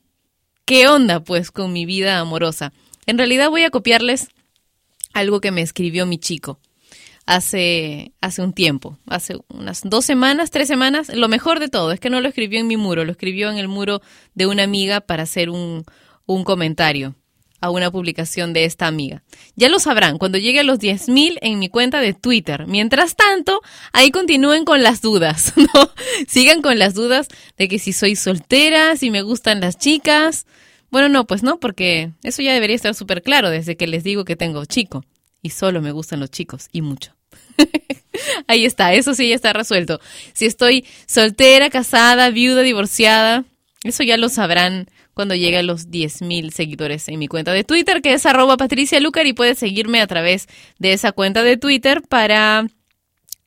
[0.66, 2.72] qué onda pues con mi vida amorosa.
[3.06, 4.30] En realidad voy a copiarles
[5.14, 6.58] algo que me escribió mi chico
[7.32, 11.10] hace, hace un tiempo, hace unas dos semanas, tres semanas.
[11.16, 13.58] Lo mejor de todo es que no lo escribió en mi muro, lo escribió en
[13.58, 14.02] el muro
[14.36, 15.86] de una amiga para hacer un,
[16.26, 17.16] un comentario
[17.62, 19.24] a una publicación de esta amiga.
[19.56, 22.66] Ya lo sabrán cuando llegue a los 10.000 en mi cuenta de Twitter.
[22.68, 23.62] Mientras tanto,
[23.94, 25.92] ahí continúen con las dudas, ¿no?
[26.28, 30.48] Sigan con las dudas de que si soy soltera, si me gustan las chicas.
[30.90, 34.26] Bueno, no, pues no, porque eso ya debería estar súper claro desde que les digo
[34.26, 35.06] que tengo chico.
[35.42, 37.16] Y solo me gustan los chicos, y mucho.
[38.48, 40.00] Ahí está, eso sí ya está resuelto.
[40.34, 43.46] Si estoy soltera, casada, viuda, divorciada,
[43.84, 48.02] eso ya lo sabrán cuando llegue a los 10.000 seguidores en mi cuenta de Twitter,
[48.02, 50.48] que es arroba Patricia Lucar, y puedes seguirme a través
[50.80, 52.68] de esa cuenta de Twitter para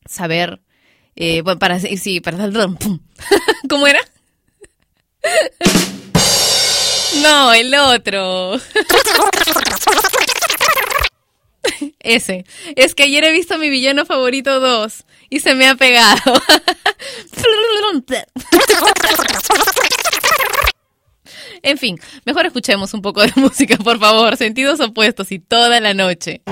[0.07, 0.61] saber,
[1.17, 2.51] eh, para, sí, para.
[3.69, 4.01] ¿cómo era?
[7.23, 8.61] No, el otro.
[12.01, 12.45] Ese.
[12.77, 16.35] Es que ayer he visto mi villano favorito 2 y se me ha pegado.
[21.63, 24.37] En fin, mejor escuchemos un poco de música, por favor.
[24.37, 26.43] Sentidos opuestos y toda la noche.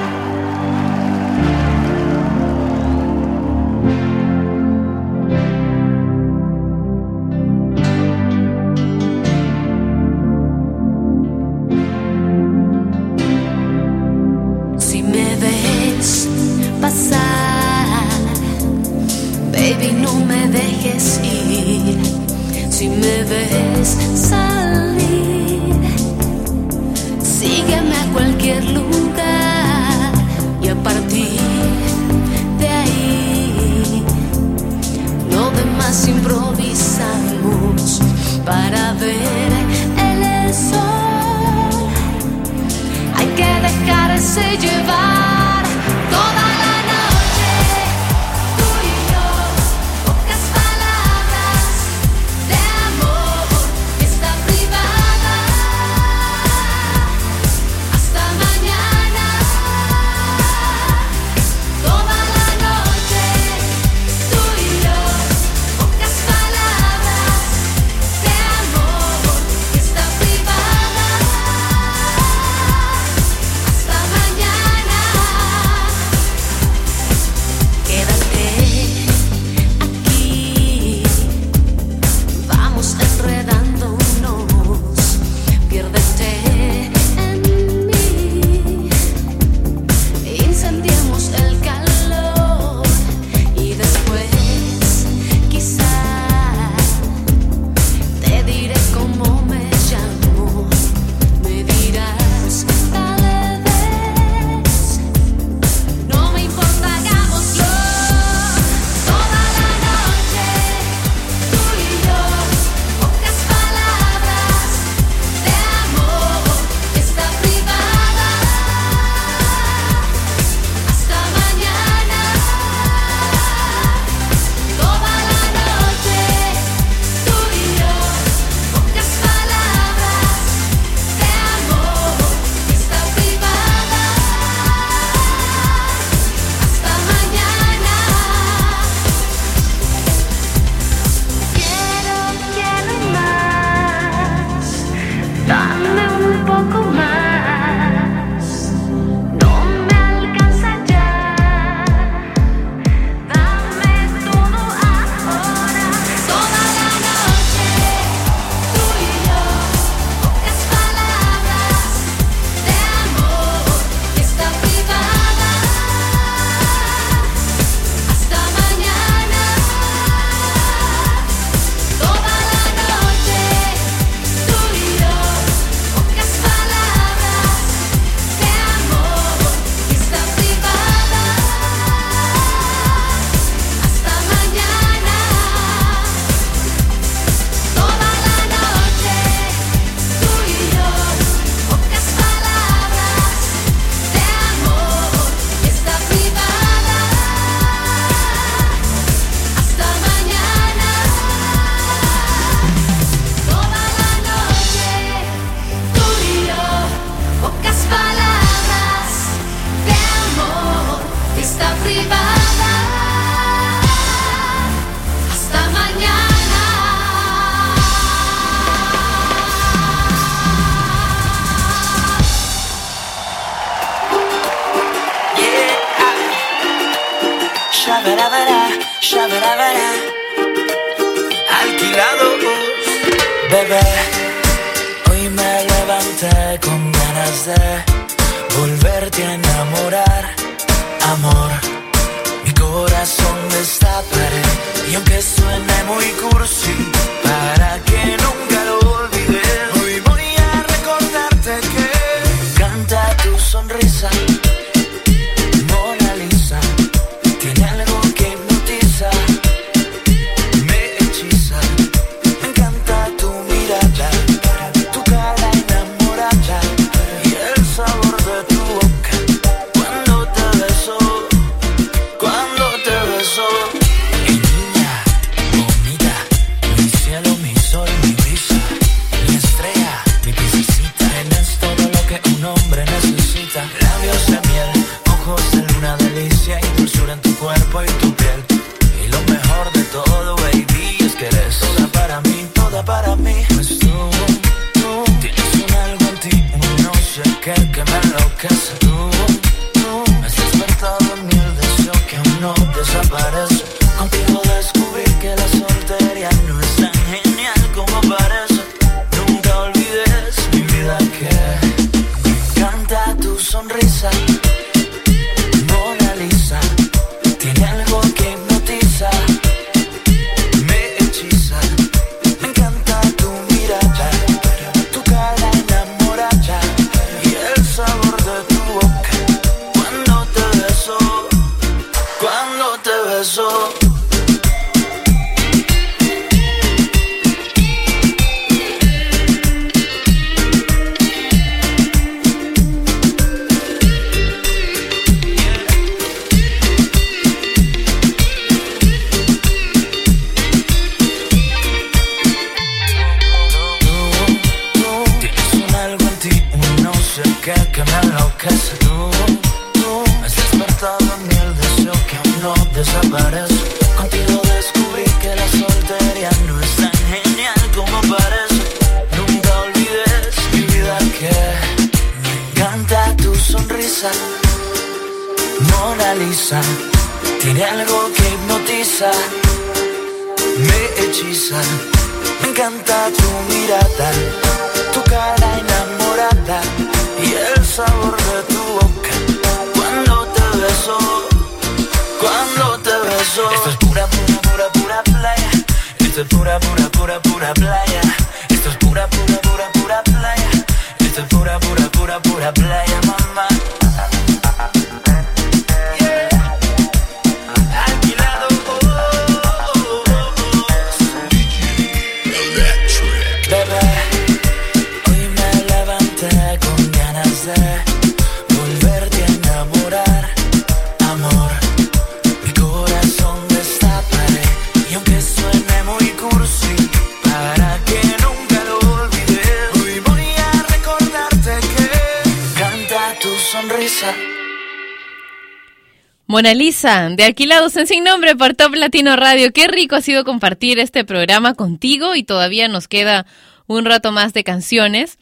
[436.82, 439.52] De Alquilados en Sin Nombre por Top Latino Radio.
[439.52, 443.24] Qué rico ha sido compartir este programa contigo y todavía nos queda
[443.68, 445.20] un rato más de canciones.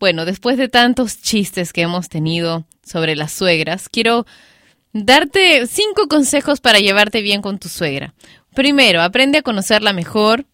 [0.00, 4.24] Bueno, después de tantos chistes que hemos tenido sobre las suegras, quiero
[4.94, 8.14] darte cinco consejos para llevarte bien con tu suegra.
[8.54, 10.46] Primero, aprende a conocerla mejor.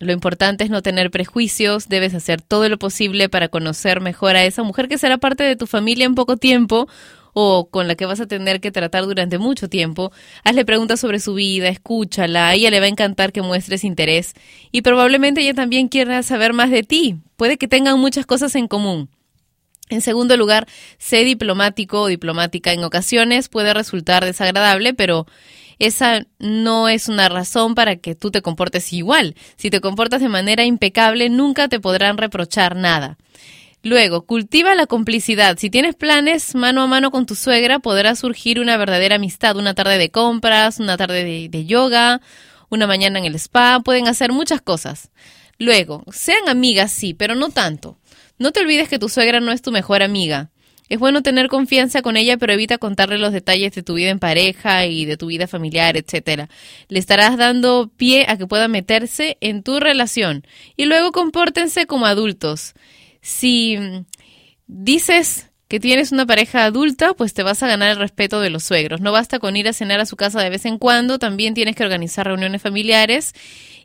[0.00, 4.44] Lo importante es no tener prejuicios, debes hacer todo lo posible para conocer mejor a
[4.44, 6.88] esa mujer que será parte de tu familia en poco tiempo
[7.34, 10.10] o con la que vas a tener que tratar durante mucho tiempo.
[10.44, 14.32] Hazle preguntas sobre su vida, escúchala, a ella le va a encantar que muestres interés
[14.72, 17.16] y probablemente ella también quiera saber más de ti.
[17.36, 19.10] Puede que tengan muchas cosas en común.
[19.90, 20.66] En segundo lugar,
[20.98, 22.72] sé diplomático o diplomática.
[22.72, 25.26] En ocasiones puede resultar desagradable, pero
[25.78, 29.34] esa no es una razón para que tú te comportes igual.
[29.56, 33.18] Si te comportas de manera impecable, nunca te podrán reprochar nada.
[33.84, 35.58] Luego, cultiva la complicidad.
[35.58, 39.58] Si tienes planes mano a mano con tu suegra, podrá surgir una verdadera amistad.
[39.58, 42.22] Una tarde de compras, una tarde de, yoga,
[42.70, 45.10] una mañana en el spa, pueden hacer muchas cosas.
[45.58, 47.98] Luego, sean amigas, sí, pero no tanto.
[48.38, 50.48] No te olvides que tu suegra no es tu mejor amiga.
[50.88, 54.18] Es bueno tener confianza con ella, pero evita contarle los detalles de tu vida en
[54.18, 56.48] pareja y de tu vida familiar, etcétera.
[56.88, 60.46] Le estarás dando pie a que pueda meterse en tu relación.
[60.74, 62.72] Y luego compórtense como adultos
[63.24, 63.78] si
[64.66, 68.64] dices que tienes una pareja adulta, pues te vas a ganar el respeto de los
[68.64, 69.00] suegros.
[69.00, 71.74] No basta con ir a cenar a su casa de vez en cuando, también tienes
[71.74, 73.32] que organizar reuniones familiares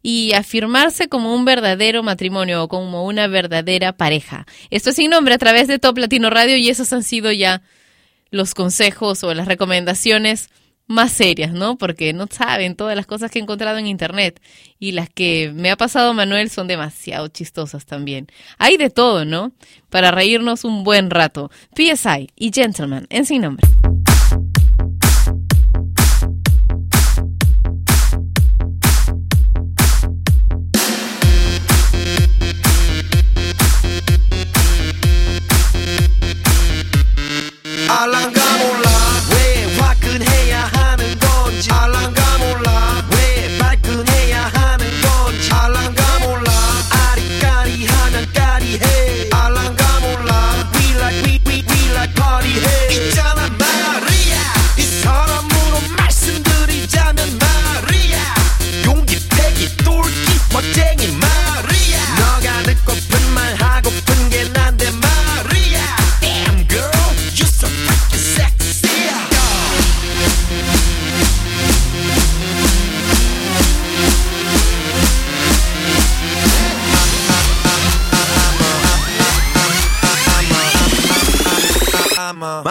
[0.02, 4.46] y afirmarse como un verdadero matrimonio o como una verdadera pareja.
[4.72, 7.62] Esto es sin nombre a través de Top Latino Radio y esos han sido ya
[8.32, 10.50] los consejos o las recomendaciones
[10.90, 11.78] más serias, ¿no?
[11.78, 14.42] Porque no saben todas las cosas que he encontrado en internet
[14.80, 18.28] y las que me ha pasado Manuel son demasiado chistosas también.
[18.58, 19.54] Hay de todo, ¿no?
[19.90, 21.52] Para reírnos un buen rato.
[21.76, 23.68] PSI y Gentleman en sin nombre.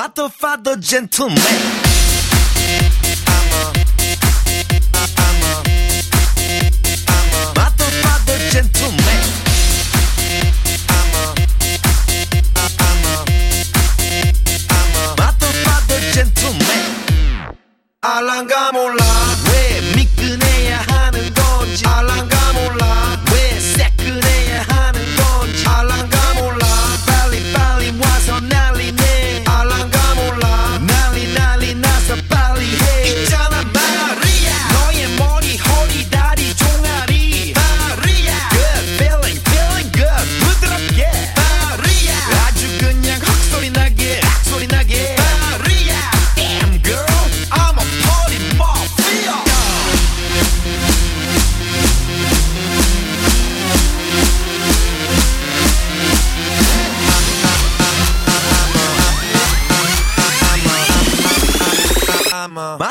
[0.08, 1.78] fatto, fatto gentleman.
[18.00, 19.04] 알랑가 몰라
[19.52, 22.37] 왜 미끈해야 하는 건지 알랑가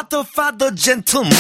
[0.09, 1.33] father, father, gentleman.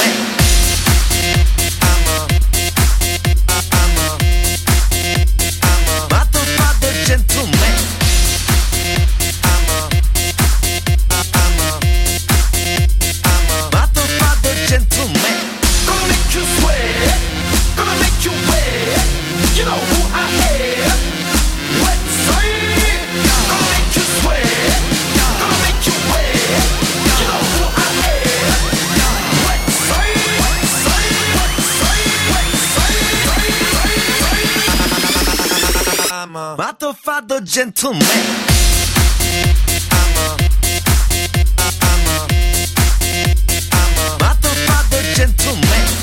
[7.05, 7.56] gentleman.
[36.79, 38.01] father, father, gentleman.
[45.15, 45.96] gentleman.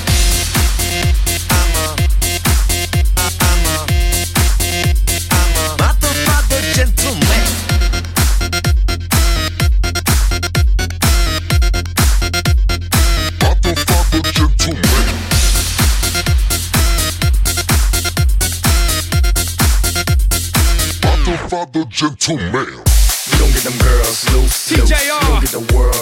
[22.25, 22.65] to mail.
[22.65, 24.73] You don't get them girls loose.
[24.73, 25.05] TJR.
[25.05, 25.94] You don't get the world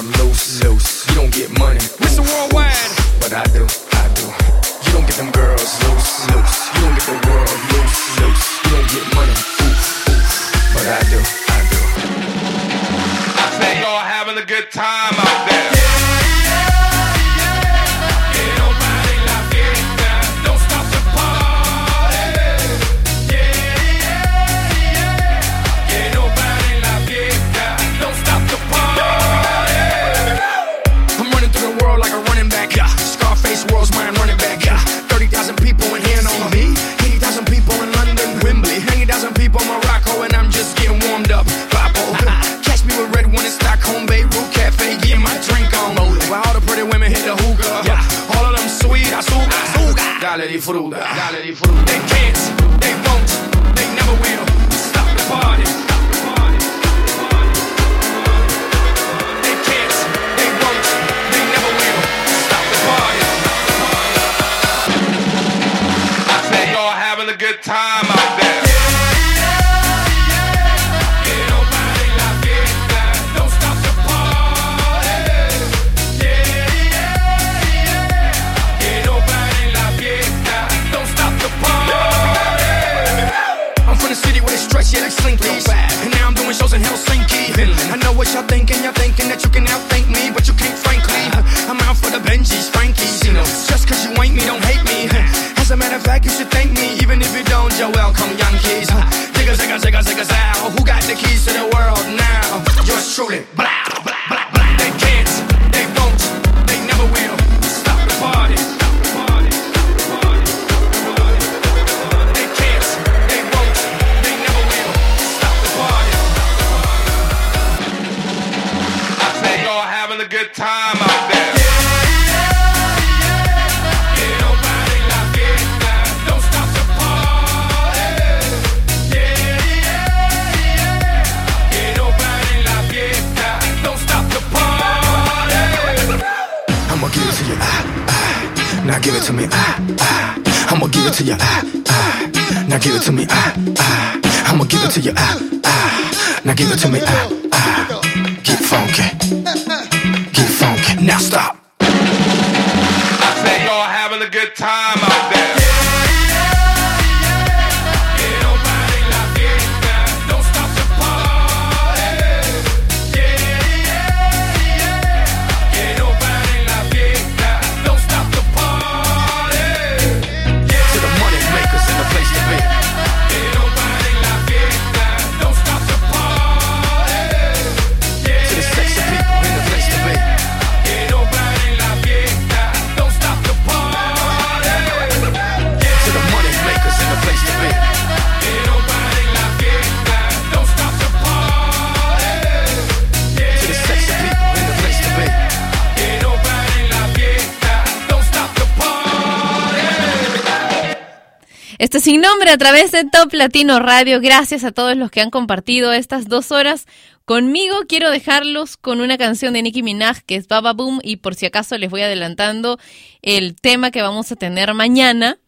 [202.53, 204.21] a través de Top Latino Radio.
[204.21, 206.87] Gracias a todos los que han compartido estas dos horas
[207.25, 207.85] conmigo.
[207.89, 211.47] Quiero dejarlos con una canción de Nicki Minaj que es Baba Boom y por si
[211.47, 212.79] acaso les voy adelantando
[213.23, 215.39] el tema que vamos a tener mañana.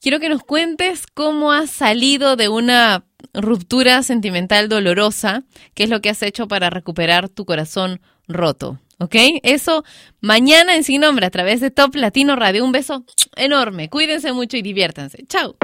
[0.00, 5.44] Quiero que nos cuentes cómo has salido de una ruptura sentimental dolorosa,
[5.74, 8.80] qué es lo que has hecho para recuperar tu corazón roto.
[8.98, 9.14] ¿Ok?
[9.44, 9.84] Eso
[10.20, 12.64] mañana en Sin Nombre a través de Top Latino Radio.
[12.64, 13.04] Un beso
[13.36, 13.88] enorme.
[13.88, 15.24] Cuídense mucho y diviértanse.
[15.28, 15.56] Chao.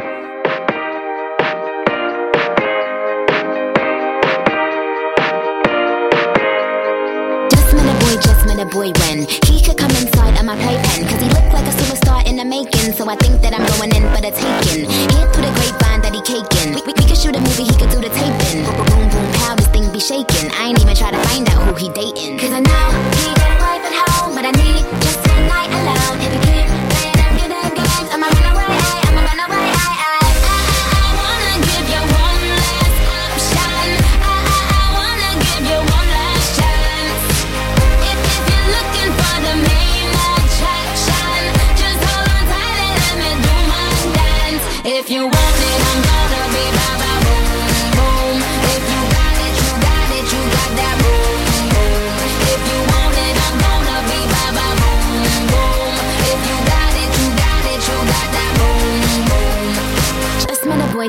[8.81, 11.05] boy when he could come inside of my playpen.
[11.05, 12.93] Cause he looked like a superstar in the making.
[12.97, 14.89] So I think that I'm going in for the taking.
[14.89, 16.73] Hit through the grapevine that he caking.
[16.75, 18.65] We, we, we could shoot a movie, he could do the taping.
[18.65, 20.49] Boom, boom, boom, pow, this thing be shaking.
[20.57, 22.40] I ain't even try to find out who he dating.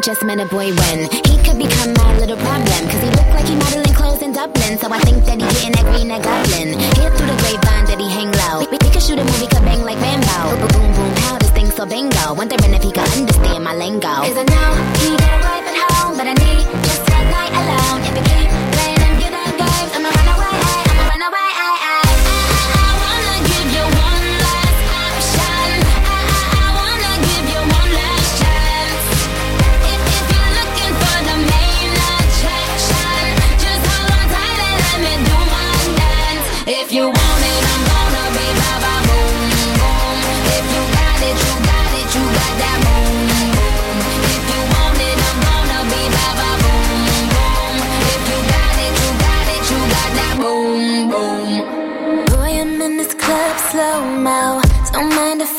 [0.01, 0.99] just met a boy when
[1.29, 2.81] he could become my little problem.
[2.89, 4.77] Cause he looked like he modeling clothes in Dublin.
[4.79, 6.73] So I think that he getting that green at Goblin.
[6.97, 8.65] Hear through the grapevine that he hang low.
[8.65, 10.57] We, we, could shoot a movie, could bang like bambo.
[10.57, 12.33] Boom, boom, boom, pow, this thing so bingo.
[12.33, 14.25] Wondering if he could understand my lingo.
[14.25, 16.60] Cause I know he got a wife at home, but I need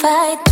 [0.02, 0.51] fight.